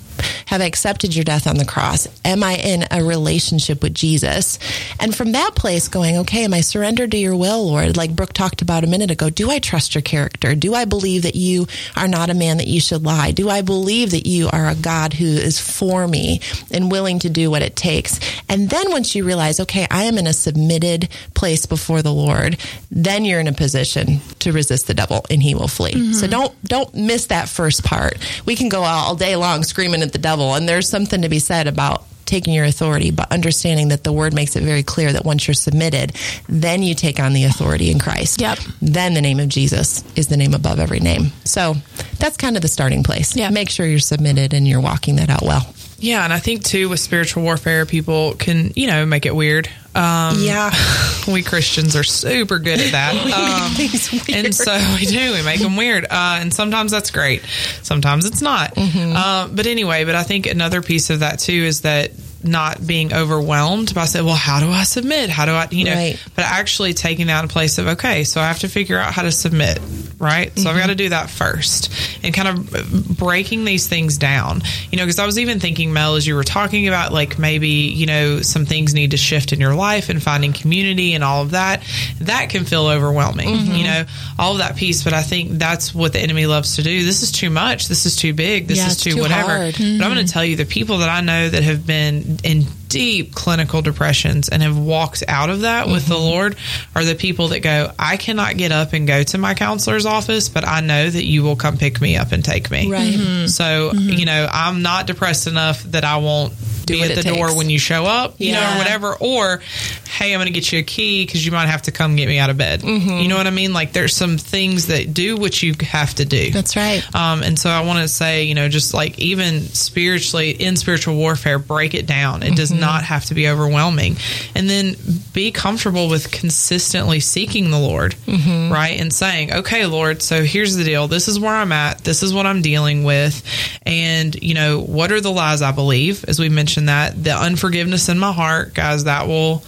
Have 0.48 0.62
I 0.62 0.66
accepted 0.66 1.16
your 1.16 1.24
death 1.24 1.48
on 1.48 1.58
the 1.58 1.66
cross? 1.66 2.08
Am 2.26 2.44
I 2.44 2.56
in 2.56 2.86
a 2.92 3.04
relationship 3.04 3.82
with 3.82 3.94
Jesus? 3.94 4.60
And 5.00 5.16
from 5.16 5.32
that 5.32 5.52
place, 5.56 5.88
going, 5.88 6.18
okay, 6.18 6.44
am 6.44 6.54
I 6.54 6.62
surrendered 6.62 7.12
to 7.12 7.18
your 7.18 7.36
will, 7.36 7.66
Lord? 7.66 7.98
Like 7.98 8.16
Brooke 8.16 8.34
talked 8.34 8.62
about 8.62 8.84
a 8.84 8.88
minute 8.88 9.12
ago, 9.12 9.30
do 9.30 9.50
I 9.50 9.60
trust 9.60 9.91
your 9.96 10.02
character? 10.02 10.56
Do 10.56 10.74
I 10.74 10.86
believe 10.86 11.24
that 11.24 11.36
you 11.36 11.68
are 11.96 12.08
not 12.08 12.30
a 12.30 12.34
man 12.34 12.58
that 12.58 12.68
you 12.68 12.80
should 12.80 13.04
lie? 13.04 13.32
Do 13.32 13.50
I 13.50 13.62
believe 13.62 14.12
that 14.12 14.26
you 14.26 14.50
are 14.52 14.68
a 14.68 14.76
God 14.76 15.14
who 15.14 15.26
is 15.26 15.60
for 15.60 16.08
me 16.08 16.42
and 16.72 16.92
willing 16.92 17.20
to 17.20 17.30
do 17.30 17.50
what 17.50 17.62
it 17.62 17.76
takes? 17.76 18.20
And 18.50 18.70
then 18.70 18.92
once 18.92 19.16
you 19.16 19.26
realize, 19.26 19.60
okay, 19.60 19.88
I 19.90 20.04
am 20.04 20.18
in 20.18 20.28
a 20.28 20.34
submitted 20.34 21.10
place 21.34 21.66
before 21.66 22.02
the 22.02 22.14
Lord, 22.14 22.58
then 22.90 23.26
you're 23.26 23.40
in 23.40 23.48
a 23.48 23.54
position 23.54 24.20
to 24.40 24.52
resist 24.52 24.88
the 24.88 24.94
devil 24.94 25.26
and 25.30 25.42
he 25.42 25.56
will 25.56 25.68
flee. 25.68 25.94
Mm-hmm. 25.94 26.14
So 26.14 26.28
don't 26.28 26.64
don't 26.64 26.94
miss 26.94 27.28
that 27.28 27.50
first 27.50 27.84
part. 27.84 28.18
We 28.46 28.56
can 28.56 28.70
go 28.70 28.84
all 28.84 29.16
day 29.16 29.36
long 29.36 29.64
screaming 29.64 30.02
at 30.02 30.14
the 30.14 30.20
devil 30.20 30.56
and 30.56 30.68
there's 30.68 30.90
something 30.90 31.22
to 31.22 31.30
be 31.30 31.40
said 31.40 31.68
about 31.68 32.06
taking 32.32 32.54
your 32.54 32.64
authority, 32.64 33.12
but 33.12 33.30
understanding 33.30 33.90
that 33.90 34.06
the 34.06 34.12
word 34.14 34.34
makes 34.34 34.56
it 34.56 34.64
very 34.64 34.84
clear 34.84 35.12
that 35.12 35.26
once 35.26 35.46
you're 35.48 35.54
submitted, 35.54 36.14
then 36.48 36.82
you 36.82 36.96
take 36.96 37.20
on 37.20 37.34
the 37.34 37.44
authority 37.44 37.92
in 37.92 38.00
Christ. 38.00 38.40
Yep. 38.40 38.58
Then 38.82 39.14
the 39.14 39.22
name 39.22 39.42
of 39.42 39.50
Jesus 39.50 40.02
is 40.16 40.28
the 40.28 40.38
name 40.38 40.54
above 40.54 40.80
every 40.80 41.02
name. 41.02 41.34
So 41.44 41.76
that's 42.20 42.38
kind 42.38 42.56
of 42.56 42.62
the 42.62 42.70
starting 42.70 43.04
place. 43.04 43.36
Yeah. 43.36 43.50
Make 43.50 43.70
sure 43.70 43.86
you're 43.86 44.00
submitted 44.00 44.54
and 44.54 44.66
you're 44.66 44.80
walking 44.80 45.18
that 45.18 45.30
out 45.30 45.42
well. 45.42 45.74
Yeah, 46.00 46.24
and 46.24 46.32
I 46.34 46.40
think 46.40 46.64
too 46.64 46.88
with 46.90 47.00
spiritual 47.00 47.44
warfare, 47.44 47.86
people 47.86 48.34
can 48.34 48.72
you 48.76 48.88
know 48.88 49.06
make 49.06 49.26
it 49.28 49.36
weird. 49.36 49.70
Um, 49.94 50.38
Yeah. 50.40 50.72
we 51.28 51.44
Christians 51.44 51.96
are 51.96 52.04
super 52.04 52.60
good 52.60 52.80
at 52.80 52.92
that. 52.94 53.12
Um, 53.32 53.72
things 53.76 54.12
weird. 54.12 54.46
and 54.46 54.56
so 54.56 54.74
we 55.00 55.06
do. 55.06 55.34
We 55.34 55.42
make 55.44 55.60
them 55.62 55.76
weird, 55.76 56.06
uh, 56.06 56.38
and 56.42 56.54
sometimes 56.54 56.92
that's 56.92 57.12
great. 57.12 57.44
Sometimes 57.82 58.26
it's 58.26 58.42
not. 58.42 58.74
Uh, 58.78 59.48
but 59.52 59.68
anyway, 59.68 60.04
but 60.06 60.16
I 60.16 60.24
think 60.24 60.48
another 60.48 60.82
piece 60.82 61.10
of 61.10 61.20
that 61.22 61.40
too 61.40 61.54
is 61.54 61.82
that 61.82 62.12
not 62.44 62.86
being 62.86 63.14
overwhelmed 63.14 63.94
by 63.94 64.06
saying, 64.06 64.26
"Well, 64.26 64.36
how 64.36 64.60
do 64.60 64.70
I 64.70 64.84
submit? 64.84 65.30
How 65.30 65.46
do 65.46 65.52
I?" 65.52 65.68
You 65.72 65.86
know, 65.86 65.94
Right. 65.94 66.20
but 66.36 66.46
actually 66.46 66.94
taking 66.94 67.28
that 67.28 67.46
a 67.46 67.48
place 67.48 67.78
of 67.78 67.88
okay, 67.88 68.24
so 68.24 68.42
I 68.42 68.48
have 68.48 68.60
to 68.60 68.68
figure 68.68 68.98
out 68.98 69.14
how 69.14 69.22
to 69.24 69.32
submit, 69.32 69.80
right? 70.20 70.52
So 70.58 70.70
I've 70.70 70.76
mm-hmm. 70.76 70.80
got 70.80 70.88
to 70.88 70.96
do 70.96 71.10
that 71.10 71.30
first, 71.30 71.92
and 72.24 72.34
kind 72.34 72.48
of 72.48 73.18
breaking 73.18 73.66
these 73.66 73.88
things 73.88 74.18
down. 74.18 74.62
You 74.92 74.98
know, 74.98 75.04
because 75.04 75.20
I 75.20 75.26
was 75.26 75.40
even 75.40 75.60
thinking, 75.60 75.94
Mel, 75.94 76.16
as 76.16 76.26
you 76.26 76.36
were 76.36 76.44
talking 76.44 76.88
about, 76.88 77.14
like 77.14 77.40
maybe 77.40 77.68
you 77.68 78.06
know 78.06 78.42
some 78.42 78.66
things 78.66 78.94
need 78.94 79.12
to 79.12 79.18
shift 79.18 79.54
in 79.54 79.60
your 79.60 79.76
life 79.76 80.10
and 80.10 80.22
finding 80.22 80.54
community 80.54 81.14
and 81.14 81.24
all 81.24 81.42
of 81.42 81.52
that. 81.52 81.84
That 82.22 82.50
can 82.50 82.66
feel 82.66 82.88
overwhelming. 82.88 83.50
Mm-hmm. 83.50 83.76
You 83.76 83.84
know, 83.84 84.06
all 84.40 84.54
of 84.54 84.58
that 84.60 84.76
piece. 84.76 85.04
But 85.04 85.14
I 85.14 85.22
think 85.22 85.52
that's 85.52 85.94
what 85.94 86.14
the 86.14 86.20
enemy 86.20 86.46
loves 86.46 86.76
to 86.76 86.84
do. 86.84 87.04
This 87.04 87.24
is 87.24 87.32
too 87.32 87.50
much. 87.50 87.88
This 87.88 88.06
is 88.06 88.16
too 88.16 88.34
big. 88.34 88.68
This 88.68 88.78
Yeah, 88.78 88.88
is 88.88 88.98
too, 88.98 89.12
too 89.14 89.22
whatever. 89.22 89.50
hard. 89.50 89.74
But 89.74 89.82
I'm 89.82 90.00
going 90.00 90.16
to 90.16 90.22
mm-hmm. 90.22 90.26
tell 90.28 90.46
you, 90.46 90.56
the 90.56 90.66
people 90.66 91.00
that 91.00 91.10
I 91.10 91.22
know 91.22 91.50
that 91.50 91.64
have 91.64 91.86
been 91.86 92.31
in 92.44 92.66
deep 92.88 93.34
clinical 93.34 93.82
depressions 93.82 94.50
and 94.50 94.62
have 94.62 94.78
walked 94.78 95.24
out 95.28 95.50
of 95.50 95.62
that 95.62 95.88
with 95.88 96.06
the 96.08 96.18
Lord 96.18 96.58
are 96.96 97.06
the 97.06 97.16
people 97.16 97.50
that 97.50 97.62
go, 97.62 97.92
I 97.98 98.18
cannot 98.18 98.58
get 98.58 98.72
up 98.72 98.94
and 98.94 99.08
go 99.08 99.24
to 99.24 99.38
my 99.38 99.54
counselor's 99.54 100.06
office, 100.06 100.50
but 100.50 100.68
I 100.68 100.82
know 100.82 101.10
that 101.10 101.24
you 101.24 101.44
will 101.44 101.56
come 101.56 101.78
pick 101.78 102.02
me 102.02 102.18
up 102.18 102.32
and 102.32 102.44
take 102.44 102.70
me. 102.70 102.92
Right. 102.92 103.14
Mhm. 103.14 103.50
So, 103.50 103.94
you 103.94 104.26
know, 104.26 104.48
I'm 104.52 104.82
not 104.82 105.08
depressed 105.08 105.48
enough 105.48 105.84
that 105.84 106.04
I 106.04 106.18
won't 106.18 106.54
Do 106.54 106.56
be 106.92 107.04
at 107.04 107.16
the 107.16 107.24
door 107.24 107.48
takes. 107.48 107.58
when 107.58 107.70
you 107.70 107.80
show 107.80 108.06
up, 108.06 108.36
you 108.40 108.54
know, 108.54 108.74
or 108.74 108.78
whatever. 108.78 109.16
Or, 109.20 109.62
hey, 110.10 110.34
I'm 110.34 110.40
going 110.40 110.48
to 110.48 110.54
get 110.54 110.72
you 110.72 110.80
a 110.80 110.84
key 110.84 111.26
because 111.26 111.46
you 111.46 111.52
might 111.52 111.68
have 111.68 111.84
to 111.84 111.92
come 111.92 112.16
get 112.16 112.28
me 112.28 112.40
out 112.40 112.50
of 112.50 112.58
bed. 112.58 112.82
Mm-hmm. 112.82 113.10
You 113.10 113.28
know 113.28 113.38
what 113.38 113.48
I 113.48 113.52
mean? 113.52 113.74
Like 113.74 113.94
there's 113.94 114.16
some 114.16 114.38
things 114.38 114.88
that 114.88 115.14
do 115.14 115.38
what 115.38 115.62
you 115.64 115.74
have 115.82 116.14
to 116.16 116.26
do. 116.26 116.52
That's 116.52 116.76
right. 116.76 117.04
Um, 117.16 117.44
and 117.44 117.58
so 117.58 117.70
I 117.70 117.82
want 117.86 118.00
to 118.00 118.08
say, 118.08 118.44
you 118.44 118.56
know, 118.56 118.70
just 118.70 118.94
like 118.94 119.18
even 119.20 119.62
spiritually 119.62 120.52
in 120.52 120.76
spiritual 120.76 121.16
warfare, 121.16 121.60
break 121.60 121.94
it 121.94 122.06
down. 122.06 122.44
It 122.44 122.56
does 122.56 122.72
mm-hmm. 122.72 122.82
not 122.82 123.04
have 123.04 123.26
to 123.26 123.34
be 123.34 123.48
overwhelming. 123.48 124.18
And 124.56 124.70
then 124.70 124.96
be 125.34 125.52
comfortable 125.52 126.10
with 126.10 126.32
consistently 126.32 127.20
seeking 127.20 127.72
the 127.72 127.80
Lord, 127.80 128.14
mm-hmm. 128.26 128.72
right? 128.72 129.00
And 129.00 129.14
saying, 129.14 129.54
okay, 129.54 129.86
Lord, 129.86 130.22
so 130.22 130.44
here's 130.44 130.76
the 130.76 130.84
deal. 130.84 131.08
This 131.08 131.28
is 131.28 131.40
where 131.40 131.54
I'm 131.54 131.72
at. 131.72 132.00
This 132.00 132.24
is 132.24 132.34
what 132.34 132.46
I'm 132.46 132.62
dealing 132.62 133.04
with. 133.04 133.44
And, 133.86 134.36
you 134.42 134.54
know, 134.54 134.82
what 134.82 135.12
are 135.12 135.22
the 135.22 135.32
lies 135.32 135.62
I 135.62 135.72
believe? 135.72 136.26
As 136.28 136.40
we 136.40 136.50
mentioned 136.50 136.81
that, 136.88 137.22
the 137.22 137.32
unforgiveness 137.32 138.10
in 138.10 138.20
my 138.20 138.32
heart, 138.32 138.74
guys, 138.74 139.06
that 139.06 139.28
will, 139.28 139.64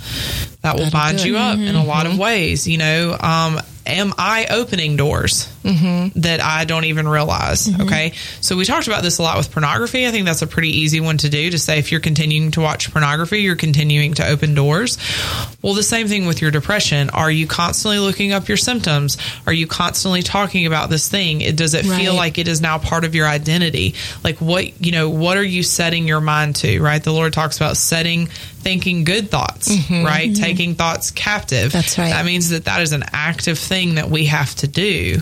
that 0.62 0.76
will 0.78 0.90
bind 0.92 1.18
do 1.18 1.24
it. 1.24 1.28
you 1.28 1.38
up 1.38 1.60
in 1.60 1.76
a 1.76 1.84
lot 1.84 2.06
of 2.06 2.18
ways, 2.18 2.68
you 2.68 2.78
know. 2.78 3.18
Um, 3.20 3.60
am 3.86 4.14
I 4.18 4.48
opening 4.50 4.96
doors 4.96 5.52
mm-hmm. 5.64 6.20
that 6.22 6.42
I 6.42 6.66
don't 6.66 6.86
even 6.86 7.08
realize? 7.08 7.68
Mm-hmm. 7.68 7.82
Okay. 7.82 8.14
So 8.42 8.56
we 8.56 8.66
talked 8.66 8.88
about 8.88 9.04
this 9.04 9.18
a 9.18 9.22
lot 9.22 9.38
with 9.38 9.52
pornography. 9.52 10.08
I 10.08 10.12
think 10.12 10.26
that's 10.26 10.42
a 10.42 10.48
pretty 10.48 10.70
easy 10.70 11.00
one 11.00 11.18
to 11.20 11.30
do 11.30 11.50
to 11.50 11.60
say 11.60 11.80
if 11.80 11.92
you're 11.92 12.02
continuing 12.02 12.52
to 12.52 12.62
watch 12.62 12.92
pornography, 12.92 13.42
you're 13.42 13.56
continuing 13.56 14.14
to 14.16 14.28
open 14.28 14.54
doors. 14.54 14.98
Well, 15.62 15.74
the 15.74 15.84
same 15.84 16.08
thing 16.08 16.26
with 16.26 16.42
your 16.42 16.52
depression. 16.52 17.10
Are 17.10 17.32
you 17.32 17.48
constantly 17.48 18.00
looking 18.00 18.32
up 18.32 18.48
your 18.48 18.58
symptoms? 18.58 19.18
Are 19.46 19.54
you 19.54 19.68
constantly 19.68 20.22
talking 20.22 20.66
about 20.66 20.90
this 20.90 21.10
thing? 21.10 21.42
It, 21.42 21.56
does 21.56 21.74
it 21.74 21.86
feel 21.86 22.14
like 22.14 22.38
it 22.38 22.48
is 22.48 22.62
now 22.62 22.78
part 22.78 23.04
of 23.04 23.16
your 23.16 23.28
identity? 23.28 23.96
Like 24.24 24.38
what, 24.38 24.82
you 24.84 24.92
know, 24.92 25.10
what 25.10 25.38
are 25.38 25.44
you 25.44 25.64
setting 25.64 26.08
your 26.08 26.22
mind 26.22 26.56
to, 26.58 26.82
right? 26.82 27.04
The 27.04 27.14
Lord 27.14 27.34
talks 27.34 27.58
about 27.58 27.78
setting, 27.78 28.30
thinking 28.64 29.04
good 29.04 29.30
thoughts, 29.30 29.70
mm-hmm. 29.70 30.06
right? 30.06 30.32
Mm-hmm. 30.32 30.44
Taking 30.44 30.76
thoughts 30.76 31.12
captive. 31.12 31.72
That's 31.72 31.98
right. 31.98 32.10
That 32.10 32.26
means 32.26 32.50
that 32.50 32.66
that 32.66 32.82
is 32.82 32.94
an 32.94 33.04
active 33.12 33.60
thing 33.60 33.96
that 33.96 34.10
we 34.10 34.26
have 34.26 34.56
to 34.56 34.68
do, 34.68 35.20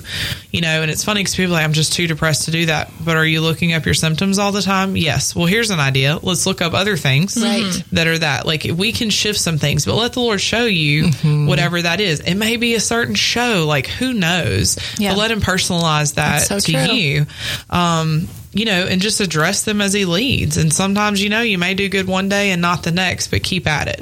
you 0.52 0.62
know. 0.62 0.82
And 0.82 0.90
it's 0.92 1.04
funny 1.04 1.22
because 1.22 1.36
people 1.36 1.52
are 1.54 1.58
like, 1.58 1.66
I'm 1.66 1.74
just 1.74 1.94
too 1.94 2.08
depressed 2.08 2.46
to 2.46 2.52
do 2.52 2.68
that. 2.68 2.92
But 3.04 3.18
are 3.18 3.26
you 3.26 3.42
looking 3.42 3.74
up 3.74 3.86
your 3.86 3.94
symptoms 3.94 4.40
all 4.40 4.52
the 4.52 4.62
time? 4.62 4.96
Yes. 4.96 5.36
Well, 5.36 5.48
here's 5.48 5.72
an 5.72 5.80
idea. 5.80 6.18
Let's 6.22 6.46
look 6.46 6.62
up 6.62 6.74
other 6.74 6.96
things 6.98 7.36
Right. 7.42 7.64
Mm-hmm. 7.64 7.96
that 7.96 8.08
are 8.08 8.18
that. 8.20 8.46
Like 8.46 8.66
we 8.76 8.92
can 8.92 9.10
shift 9.10 9.40
some 9.40 9.58
things, 9.58 9.86
but 9.86 9.96
let 9.96 10.14
the 10.14 10.22
Lord 10.22 10.40
show 10.40 10.66
you 10.66 11.12
whatever 11.48 11.82
that 11.82 12.00
is. 12.00 12.20
It 12.22 12.36
may 12.36 12.58
be 12.58 12.76
a 12.76 12.80
certain 12.80 13.16
show. 13.16 13.66
Like 13.68 13.88
who 13.88 14.14
knows? 14.14 14.78
Yeah. 14.98 15.12
But 15.12 15.18
let 15.18 15.32
Him 15.32 15.42
personalize 15.42 16.16
that 16.16 16.44
so 16.44 16.60
to 16.60 16.72
true. 16.72 16.94
you. 16.94 17.26
Um, 17.70 18.28
you 18.54 18.66
know, 18.66 18.86
and 18.86 19.00
just 19.02 19.22
address 19.22 19.64
them 19.64 19.80
as 19.80 19.94
he 19.94 20.04
leads. 20.04 20.58
And 20.58 20.74
sometimes, 20.74 21.24
you 21.24 21.30
know, 21.30 21.42
you 21.42 21.58
may 21.58 21.74
do 21.74 21.88
good 21.88 22.06
one 22.06 22.28
day 22.28 22.52
and 22.52 22.62
not 22.62 22.84
the 22.84 22.92
next, 22.92 23.30
but 23.30 23.44
keep 23.44 23.66
at 23.66 23.88
it 23.88 24.00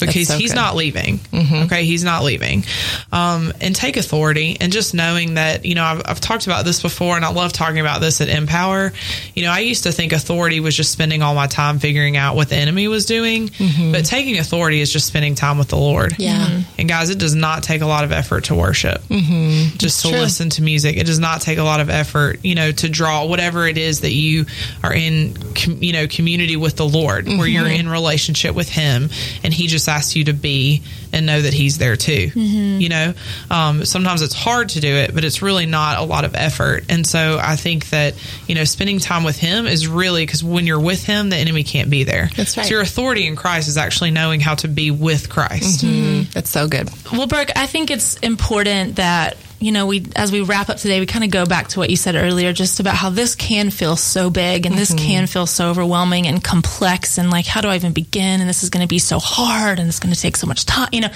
because 0.00 0.28
so 0.28 0.36
he's 0.36 0.54
not 0.54 0.74
leaving. 0.74 1.20
Okay. 1.32 1.84
He's 1.84 2.02
not 2.02 2.24
leaving. 2.24 2.64
Um, 3.12 3.52
and 3.60 3.76
take 3.76 3.96
authority 3.96 4.56
and 4.60 4.72
just 4.72 4.92
knowing 4.92 5.34
that, 5.34 5.64
you 5.64 5.76
know, 5.76 5.84
I've, 5.84 6.02
I've 6.04 6.20
talked 6.20 6.46
about 6.46 6.64
this 6.64 6.82
before 6.82 7.14
and 7.14 7.24
I 7.24 7.30
love 7.30 7.52
talking 7.52 7.78
about 7.78 8.00
this 8.00 8.20
at 8.20 8.28
Empower. 8.28 8.92
You 9.34 9.44
know, 9.44 9.52
I 9.52 9.60
used 9.60 9.84
to 9.84 9.92
think 9.92 10.12
authority 10.12 10.58
was 10.58 10.76
just 10.76 10.90
spending 10.90 11.22
all 11.22 11.34
my 11.34 11.46
time 11.46 11.78
figuring 11.78 12.16
out 12.16 12.34
what 12.34 12.48
the 12.48 12.56
enemy 12.56 12.88
was 12.88 13.06
doing, 13.06 13.50
but 13.92 14.04
taking 14.04 14.38
authority 14.38 14.80
is 14.80 14.92
just 14.92 15.06
spending 15.06 15.36
time 15.36 15.58
with 15.58 15.68
the 15.68 15.76
Lord. 15.76 16.16
Yeah. 16.18 16.62
And 16.76 16.88
guys, 16.88 17.10
it 17.10 17.18
does 17.18 17.36
not 17.36 17.62
take 17.62 17.82
a 17.82 17.86
lot 17.86 18.02
of 18.02 18.10
effort 18.10 18.44
to 18.44 18.56
worship. 18.56 19.00
Mm-hmm. 19.02 19.76
Just 19.76 20.02
to 20.02 20.08
true. 20.08 20.18
listen 20.18 20.50
to 20.50 20.62
music. 20.62 20.96
It 20.96 21.06
does 21.06 21.20
not 21.20 21.40
take 21.40 21.58
a 21.58 21.62
lot 21.62 21.78
of 21.78 21.88
effort, 21.88 22.40
you 22.42 22.56
know, 22.56 22.72
to 22.72 22.88
draw 22.88 23.26
whatever 23.26 23.66
it 23.66 23.78
is 23.78 23.91
that 24.00 24.12
you 24.12 24.46
are 24.82 24.92
in, 24.92 25.34
com- 25.54 25.82
you 25.82 25.92
know, 25.92 26.06
community 26.06 26.56
with 26.56 26.76
the 26.76 26.86
Lord, 26.86 27.26
where 27.26 27.46
you're 27.46 27.64
mm-hmm. 27.64 27.86
in 27.86 27.88
relationship 27.88 28.54
with 28.54 28.68
Him, 28.68 29.10
and 29.44 29.52
He 29.52 29.66
just 29.66 29.88
asks 29.88 30.16
you 30.16 30.24
to 30.24 30.32
be 30.32 30.82
and 31.12 31.26
know 31.26 31.40
that 31.40 31.54
He's 31.54 31.78
there 31.78 31.96
too. 31.96 32.28
Mm-hmm. 32.28 32.80
You 32.80 32.88
know, 32.88 33.14
um, 33.50 33.84
sometimes 33.84 34.22
it's 34.22 34.34
hard 34.34 34.70
to 34.70 34.80
do 34.80 34.94
it, 34.94 35.14
but 35.14 35.24
it's 35.24 35.42
really 35.42 35.66
not 35.66 35.98
a 35.98 36.02
lot 36.02 36.24
of 36.24 36.34
effort. 36.34 36.84
And 36.88 37.06
so 37.06 37.38
I 37.40 37.56
think 37.56 37.90
that 37.90 38.14
you 38.46 38.54
know, 38.54 38.64
spending 38.64 38.98
time 38.98 39.24
with 39.24 39.38
Him 39.38 39.66
is 39.66 39.86
really 39.86 40.24
because 40.24 40.42
when 40.42 40.66
you're 40.66 40.80
with 40.80 41.04
Him, 41.04 41.30
the 41.30 41.36
enemy 41.36 41.64
can't 41.64 41.90
be 41.90 42.04
there. 42.04 42.30
That's 42.36 42.56
right. 42.56 42.66
So 42.66 42.70
your 42.70 42.80
authority 42.80 43.26
in 43.26 43.36
Christ 43.36 43.68
is 43.68 43.76
actually 43.76 44.10
knowing 44.10 44.40
how 44.40 44.54
to 44.56 44.68
be 44.68 44.90
with 44.90 45.28
Christ. 45.28 45.84
Mm-hmm. 45.84 46.30
That's 46.32 46.50
so 46.50 46.68
good. 46.68 46.90
Well, 47.12 47.26
Brooke, 47.26 47.50
I 47.56 47.66
think 47.66 47.90
it's 47.90 48.16
important 48.18 48.96
that 48.96 49.36
you 49.62 49.72
know 49.72 49.86
we 49.86 50.04
as 50.16 50.32
we 50.32 50.40
wrap 50.40 50.68
up 50.68 50.76
today, 50.76 51.00
we 51.00 51.06
kind 51.06 51.24
of 51.24 51.30
go 51.30 51.46
back 51.46 51.68
to 51.68 51.78
what 51.78 51.90
you 51.90 51.96
said 51.96 52.14
earlier, 52.14 52.52
just 52.52 52.80
about 52.80 52.94
how 52.94 53.10
this 53.10 53.34
can 53.34 53.70
feel 53.70 53.96
so 53.96 54.30
big 54.30 54.66
and 54.66 54.76
this 54.76 54.90
mm-hmm. 54.90 55.06
can 55.06 55.26
feel 55.26 55.46
so 55.46 55.70
overwhelming 55.70 56.26
and 56.26 56.42
complex, 56.42 57.18
and 57.18 57.30
like 57.30 57.46
how 57.46 57.60
do 57.60 57.68
I 57.68 57.76
even 57.76 57.92
begin? 57.92 58.40
And 58.40 58.48
this 58.48 58.62
is 58.62 58.70
going 58.70 58.82
to 58.82 58.88
be 58.88 58.98
so 58.98 59.18
hard, 59.18 59.78
and 59.78 59.88
it's 59.88 60.00
going 60.00 60.14
to 60.14 60.20
take 60.20 60.36
so 60.36 60.46
much 60.46 60.66
time. 60.66 60.88
You 60.92 61.02
know, 61.02 61.10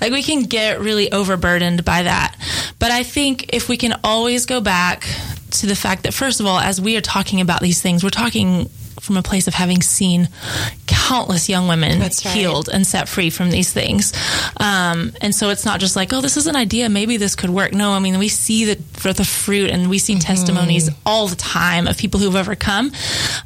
like 0.00 0.12
we 0.12 0.22
can 0.22 0.44
get 0.44 0.80
really 0.80 1.10
overburdened 1.12 1.84
by 1.84 2.04
that. 2.04 2.36
But 2.78 2.90
I 2.90 3.02
think 3.02 3.54
if 3.54 3.68
we 3.68 3.76
can 3.76 3.94
always 4.04 4.46
go 4.46 4.60
back 4.60 5.06
to 5.50 5.66
the 5.66 5.76
fact 5.76 6.04
that 6.04 6.14
first 6.14 6.40
of 6.40 6.46
all, 6.46 6.58
as 6.58 6.80
we 6.80 6.96
are 6.96 7.00
talking 7.00 7.40
about 7.40 7.60
these 7.60 7.80
things, 7.80 8.04
we're 8.04 8.10
talking 8.10 8.70
from 9.08 9.16
a 9.16 9.22
place 9.22 9.48
of 9.48 9.54
having 9.54 9.82
seen 9.82 10.28
countless 10.86 11.48
young 11.48 11.66
women 11.68 12.00
right. 12.00 12.14
healed 12.20 12.68
and 12.72 12.86
set 12.86 13.08
free 13.08 13.30
from 13.30 13.50
these 13.50 13.72
things. 13.72 14.12
Um, 14.58 15.12
and 15.20 15.34
so 15.34 15.48
it's 15.50 15.64
not 15.64 15.80
just 15.80 15.96
like, 15.96 16.12
oh, 16.12 16.20
this 16.20 16.36
is 16.36 16.46
an 16.46 16.54
idea. 16.54 16.88
Maybe 16.88 17.16
this 17.16 17.34
could 17.34 17.50
work. 17.50 17.72
No, 17.72 17.92
I 17.92 17.98
mean, 17.98 18.18
we 18.18 18.28
see 18.28 18.66
the, 18.66 19.12
the 19.12 19.24
fruit 19.24 19.70
and 19.70 19.88
we 19.90 19.98
see 19.98 20.08
Mm-hmm. 20.18 20.20
testimonies 20.20 20.90
all 21.06 21.28
the 21.28 21.36
time 21.36 21.86
of 21.86 21.96
people 21.96 22.18
who've 22.20 22.34
overcome. 22.36 22.90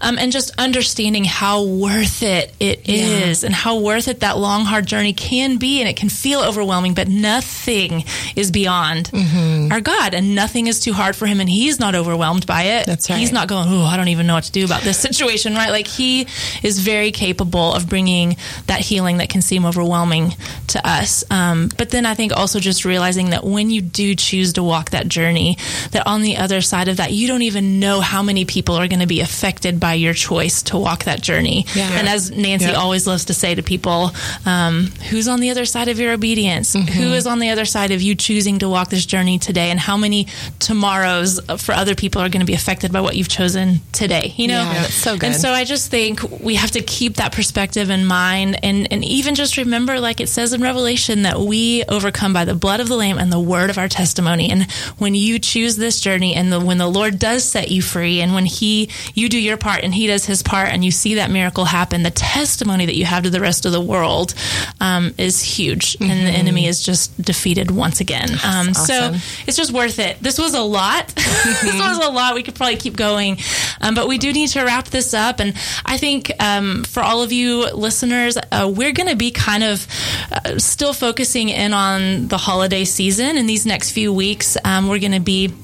Um, 0.00 0.18
and 0.18 0.32
just 0.32 0.52
understanding 0.58 1.24
how 1.24 1.64
worth 1.64 2.22
it 2.22 2.52
it 2.60 2.88
is 2.88 3.42
Yeah. 3.42 3.46
and 3.46 3.54
how 3.54 3.78
worth 3.78 4.08
it 4.08 4.20
that 4.20 4.38
long, 4.38 4.64
hard 4.64 4.86
journey 4.86 5.12
can 5.12 5.58
be. 5.58 5.80
And 5.80 5.88
it 5.88 5.96
can 5.96 6.08
feel 6.08 6.40
overwhelming, 6.40 6.94
but 6.94 7.08
nothing 7.08 8.04
is 8.36 8.50
beyond 8.50 9.10
Mm-hmm. 9.12 9.70
our 9.72 9.80
God 9.80 10.14
and 10.14 10.34
nothing 10.34 10.66
is 10.66 10.80
too 10.80 10.92
hard 10.92 11.14
for 11.16 11.26
him. 11.26 11.40
And 11.40 11.48
he's 11.48 11.78
not 11.78 11.94
overwhelmed 11.94 12.46
by 12.46 12.62
it. 12.62 12.86
That's 12.86 13.08
right. 13.10 13.18
He's 13.18 13.32
not 13.32 13.46
going, 13.48 13.68
oh, 13.68 13.84
I 13.84 13.96
don't 13.96 14.08
even 14.08 14.26
know 14.26 14.34
what 14.34 14.44
to 14.44 14.52
do 14.52 14.64
about 14.64 14.82
this 14.82 14.98
situation, 14.98 15.51
right? 15.54 15.70
Like 15.70 15.86
he 15.86 16.26
is 16.62 16.78
very 16.78 17.10
capable 17.12 17.72
of 17.74 17.88
bringing 17.88 18.36
that 18.66 18.80
healing 18.80 19.18
that 19.18 19.28
can 19.28 19.42
seem 19.42 19.64
overwhelming 19.64 20.34
to 20.68 20.86
us. 20.88 21.24
Um, 21.30 21.70
but 21.76 21.90
then 21.90 22.06
I 22.06 22.14
think 22.14 22.32
also 22.36 22.60
just 22.60 22.84
realizing 22.84 23.30
that 23.30 23.44
when 23.44 23.70
you 23.70 23.80
do 23.80 24.14
choose 24.14 24.52
to 24.54 24.62
walk 24.62 24.90
that 24.90 25.08
journey, 25.08 25.56
that 25.92 26.06
on 26.06 26.22
the 26.22 26.36
other 26.36 26.60
side 26.60 26.88
of 26.88 26.96
that, 26.98 27.12
you 27.12 27.28
don't 27.28 27.42
even 27.42 27.80
know 27.80 28.00
how 28.00 28.22
many 28.22 28.44
people 28.44 28.74
are 28.76 28.88
going 28.88 29.00
to 29.00 29.06
be 29.06 29.20
affected 29.20 29.78
by 29.80 29.94
your 29.94 30.14
choice 30.14 30.62
to 30.64 30.78
walk 30.78 31.04
that 31.04 31.20
journey. 31.20 31.66
Yeah. 31.74 31.90
And 31.98 32.08
as 32.08 32.30
Nancy 32.30 32.66
Yeah. 32.66 32.72
always 32.72 33.06
loves 33.06 33.26
to 33.26 33.34
say 33.34 33.54
to 33.54 33.62
people, 33.62 34.12
um, 34.46 34.86
who's 35.10 35.28
on 35.28 35.40
the 35.40 35.50
other 35.50 35.64
side 35.64 35.88
of 35.88 35.98
your 35.98 36.12
obedience? 36.12 36.72
Who 36.74 37.12
is 37.12 37.26
on 37.26 37.38
the 37.38 37.50
other 37.50 37.64
side 37.64 37.90
of 37.90 38.02
you 38.02 38.14
choosing 38.14 38.58
to 38.60 38.68
walk 38.68 38.88
this 38.90 39.06
journey 39.06 39.38
today? 39.38 39.70
And 39.70 39.78
how 39.80 39.96
many 39.96 40.26
tomorrows 40.58 41.38
for 41.58 41.72
other 41.74 41.94
people 41.94 42.22
are 42.22 42.28
going 42.28 42.40
to 42.40 42.46
be 42.46 42.54
affected 42.54 42.92
by 42.92 43.00
what 43.00 43.16
you've 43.16 43.28
chosen 43.28 43.80
today? 43.92 44.32
You 44.36 44.48
know? 44.48 44.62
Yeah, 44.62 44.74
that's 44.74 44.94
so 44.94 45.16
good. 45.16 45.26
And 45.32 45.36
so 45.42 45.50
I 45.50 45.64
just 45.64 45.90
think 45.90 46.22
we 46.40 46.54
have 46.54 46.70
to 46.72 46.82
keep 46.82 47.16
that 47.16 47.32
perspective 47.32 47.90
in 47.90 48.06
mind 48.06 48.58
and, 48.64 48.90
and 48.92 49.04
even 49.04 49.34
just 49.34 49.56
remember, 49.56 49.98
like 50.00 50.20
it 50.20 50.28
says 50.28 50.52
in 50.52 50.60
Revelation, 50.62 51.22
that 51.22 51.40
we 51.40 51.84
overcome 51.88 52.32
by 52.32 52.44
the 52.44 52.54
blood 52.54 52.80
of 52.80 52.88
the 52.88 52.96
Lamb 52.96 53.18
and 53.18 53.32
the 53.32 53.40
word 53.40 53.68
of 53.70 53.78
our 53.78 53.88
testimony. 53.88 54.50
And 54.50 54.70
when 54.98 55.14
you 55.14 55.38
choose 55.38 55.76
this 55.76 56.00
journey 56.00 56.34
and 56.34 56.52
the, 56.52 56.60
when 56.60 56.78
the 56.78 56.86
Lord 56.88 57.18
does 57.18 57.44
set 57.44 57.70
you 57.70 57.82
free 57.82 58.20
and 58.20 58.34
when 58.34 58.46
He, 58.46 58.88
you 59.14 59.28
do 59.28 59.38
your 59.38 59.56
part 59.56 59.82
and 59.82 59.92
He 59.94 60.06
does 60.06 60.24
His 60.24 60.42
part 60.42 60.68
and 60.68 60.84
you 60.84 60.90
see 60.90 61.16
that 61.16 61.30
miracle 61.30 61.64
happen, 61.64 62.02
the 62.02 62.10
testimony 62.10 62.86
that 62.86 62.96
you 62.96 63.04
have 63.04 63.24
to 63.24 63.30
the 63.30 63.40
rest 63.40 63.66
of 63.66 63.72
the 63.72 63.80
world 63.80 64.34
um, 64.80 65.12
is 65.18 65.42
huge. 65.42 65.96
And 66.00 66.10
the 66.10 66.30
enemy 66.30 66.66
is 66.66 66.82
just 66.82 67.20
defeated 67.20 67.70
once 67.70 68.00
again. 68.00 68.30
Um, 68.44 68.74
So 68.74 69.10
it's 69.46 69.56
just 69.56 69.72
worth 69.72 69.98
it. 69.98 70.18
This 70.20 70.38
was 70.38 70.54
a 70.54 70.60
lot. 70.62 71.08
this 71.14 71.74
was 71.74 71.98
a 72.06 72.10
lot. 72.10 72.34
We 72.34 72.42
could 72.42 72.54
probably 72.54 72.76
keep 72.76 72.96
going, 72.96 73.38
um, 73.80 73.94
but 73.94 74.06
we 74.08 74.18
do 74.18 74.32
need 74.32 74.48
to 74.50 74.62
wrap 74.64 74.88
this 74.88 75.14
up. 75.22 75.40
And 75.40 75.54
I 75.86 75.96
think 75.98 76.30
um, 76.40 76.84
for 76.84 77.02
all 77.02 77.22
of 77.22 77.32
you 77.32 77.72
listeners, 77.72 78.36
uh, 78.36 78.70
we're 78.74 78.92
going 78.92 79.08
to 79.08 79.16
be 79.16 79.30
kind 79.30 79.64
of 79.64 79.86
uh, 80.30 80.58
still 80.58 80.92
focusing 80.92 81.48
in 81.48 81.72
on 81.72 82.28
the 82.28 82.38
holiday 82.38 82.84
season. 82.84 83.38
In 83.38 83.46
these 83.46 83.64
next 83.64 83.92
few 83.92 84.12
weeks, 84.12 84.56
um, 84.64 84.88
we're 84.88 84.98
going 84.98 85.12
to 85.12 85.20
be 85.20 85.54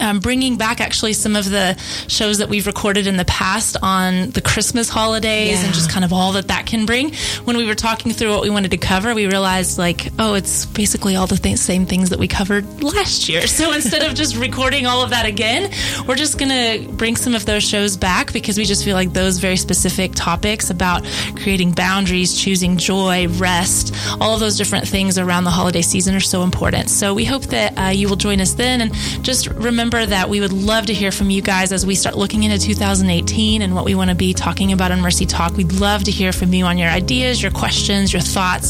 um, 0.00 0.20
bringing 0.20 0.56
back 0.56 0.80
actually 0.80 1.12
some 1.12 1.36
of 1.36 1.48
the 1.50 1.76
shows 2.08 2.38
that 2.38 2.48
we've 2.48 2.66
recorded 2.66 3.06
in 3.06 3.16
the 3.16 3.24
past 3.24 3.76
on 3.82 4.30
the 4.30 4.40
Christmas 4.40 4.88
holidays 4.88 5.58
Yeah. 5.60 5.64
and 5.66 5.74
just 5.74 5.90
kind 5.90 6.04
of 6.04 6.12
all 6.12 6.32
that 6.32 6.48
that 6.48 6.66
can 6.66 6.86
bring. 6.86 7.12
When 7.44 7.56
we 7.56 7.66
were 7.66 7.74
talking 7.74 8.12
through 8.12 8.30
what 8.30 8.42
we 8.42 8.50
wanted 8.50 8.70
to 8.70 8.76
cover, 8.78 9.14
we 9.14 9.26
realized 9.26 9.78
like, 9.78 10.08
oh, 10.18 10.34
it's 10.34 10.64
basically 10.66 11.16
all 11.16 11.26
the 11.26 11.36
th- 11.36 11.58
same 11.58 11.84
things 11.86 12.10
that 12.10 12.18
we 12.18 12.28
covered 12.28 12.82
last 12.82 13.28
year. 13.28 13.42
So 13.54 13.72
instead 13.72 14.02
of 14.02 14.14
just 14.14 14.36
recording 14.36 14.86
all 14.86 15.02
of 15.02 15.10
that 15.10 15.26
again, 15.26 15.70
we're 16.08 16.16
just 16.16 16.38
going 16.38 16.48
to 16.50 16.92
bring 16.92 17.14
some 17.16 17.34
of 17.34 17.44
those 17.46 17.62
shows 17.62 17.96
back 17.96 18.32
because 18.32 18.58
we 18.58 18.64
just 18.64 18.84
feel 18.84 18.94
like 18.96 19.12
those 19.12 19.38
very 19.38 19.56
specific 19.56 20.12
topics 20.14 20.70
about 20.70 21.04
creating 21.36 21.72
boundaries, 21.72 22.34
choosing 22.36 22.76
joy, 22.78 23.28
rest, 23.28 23.94
all 24.20 24.34
of 24.34 24.40
those 24.40 24.56
different 24.58 24.88
things 24.88 25.18
around 25.18 25.44
the 25.44 25.50
holiday 25.50 25.82
season 25.82 26.14
are 26.14 26.20
so 26.20 26.42
important. 26.42 26.90
So 26.90 27.14
we 27.14 27.24
hope 27.24 27.42
that 27.44 27.78
uh, 27.78 27.88
you 27.90 28.08
will 28.08 28.16
join 28.16 28.40
us 28.40 28.54
then 28.54 28.80
and 28.80 28.92
just 29.22 29.46
remember 29.46 29.73
remember 29.74 30.06
that 30.06 30.28
we 30.28 30.40
would 30.40 30.52
love 30.52 30.86
to 30.86 30.94
hear 30.94 31.10
from 31.10 31.30
you 31.30 31.42
guys 31.42 31.72
as 31.72 31.84
we 31.84 31.96
start 31.96 32.16
looking 32.16 32.44
into 32.44 32.58
2018 32.58 33.60
and 33.60 33.74
what 33.74 33.84
we 33.84 33.96
want 33.96 34.08
to 34.08 34.14
be 34.14 34.32
talking 34.32 34.72
about 34.72 34.92
on 34.92 35.00
Mercy 35.00 35.26
Talk. 35.26 35.56
We'd 35.56 35.72
love 35.72 36.04
to 36.04 36.12
hear 36.12 36.32
from 36.32 36.54
you 36.54 36.64
on 36.64 36.78
your 36.78 36.88
ideas, 36.88 37.42
your 37.42 37.50
questions, 37.50 38.12
your 38.12 38.22
thoughts. 38.22 38.68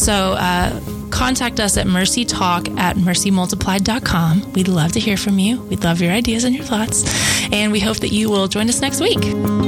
So, 0.00 0.32
uh, 0.32 0.80
contact 1.10 1.60
us 1.60 1.76
at 1.76 1.86
mercytalk 1.86 2.78
at 2.78 2.96
mercymultiplied.com. 2.96 4.52
We'd 4.54 4.68
love 4.68 4.92
to 4.92 5.00
hear 5.00 5.18
from 5.18 5.38
you. 5.38 5.60
We'd 5.64 5.84
love 5.84 6.00
your 6.00 6.12
ideas 6.12 6.44
and 6.44 6.54
your 6.54 6.64
thoughts. 6.64 7.04
And 7.52 7.70
we 7.70 7.80
hope 7.80 7.98
that 7.98 8.12
you 8.12 8.30
will 8.30 8.48
join 8.48 8.68
us 8.70 8.80
next 8.80 9.00
week. 9.00 9.65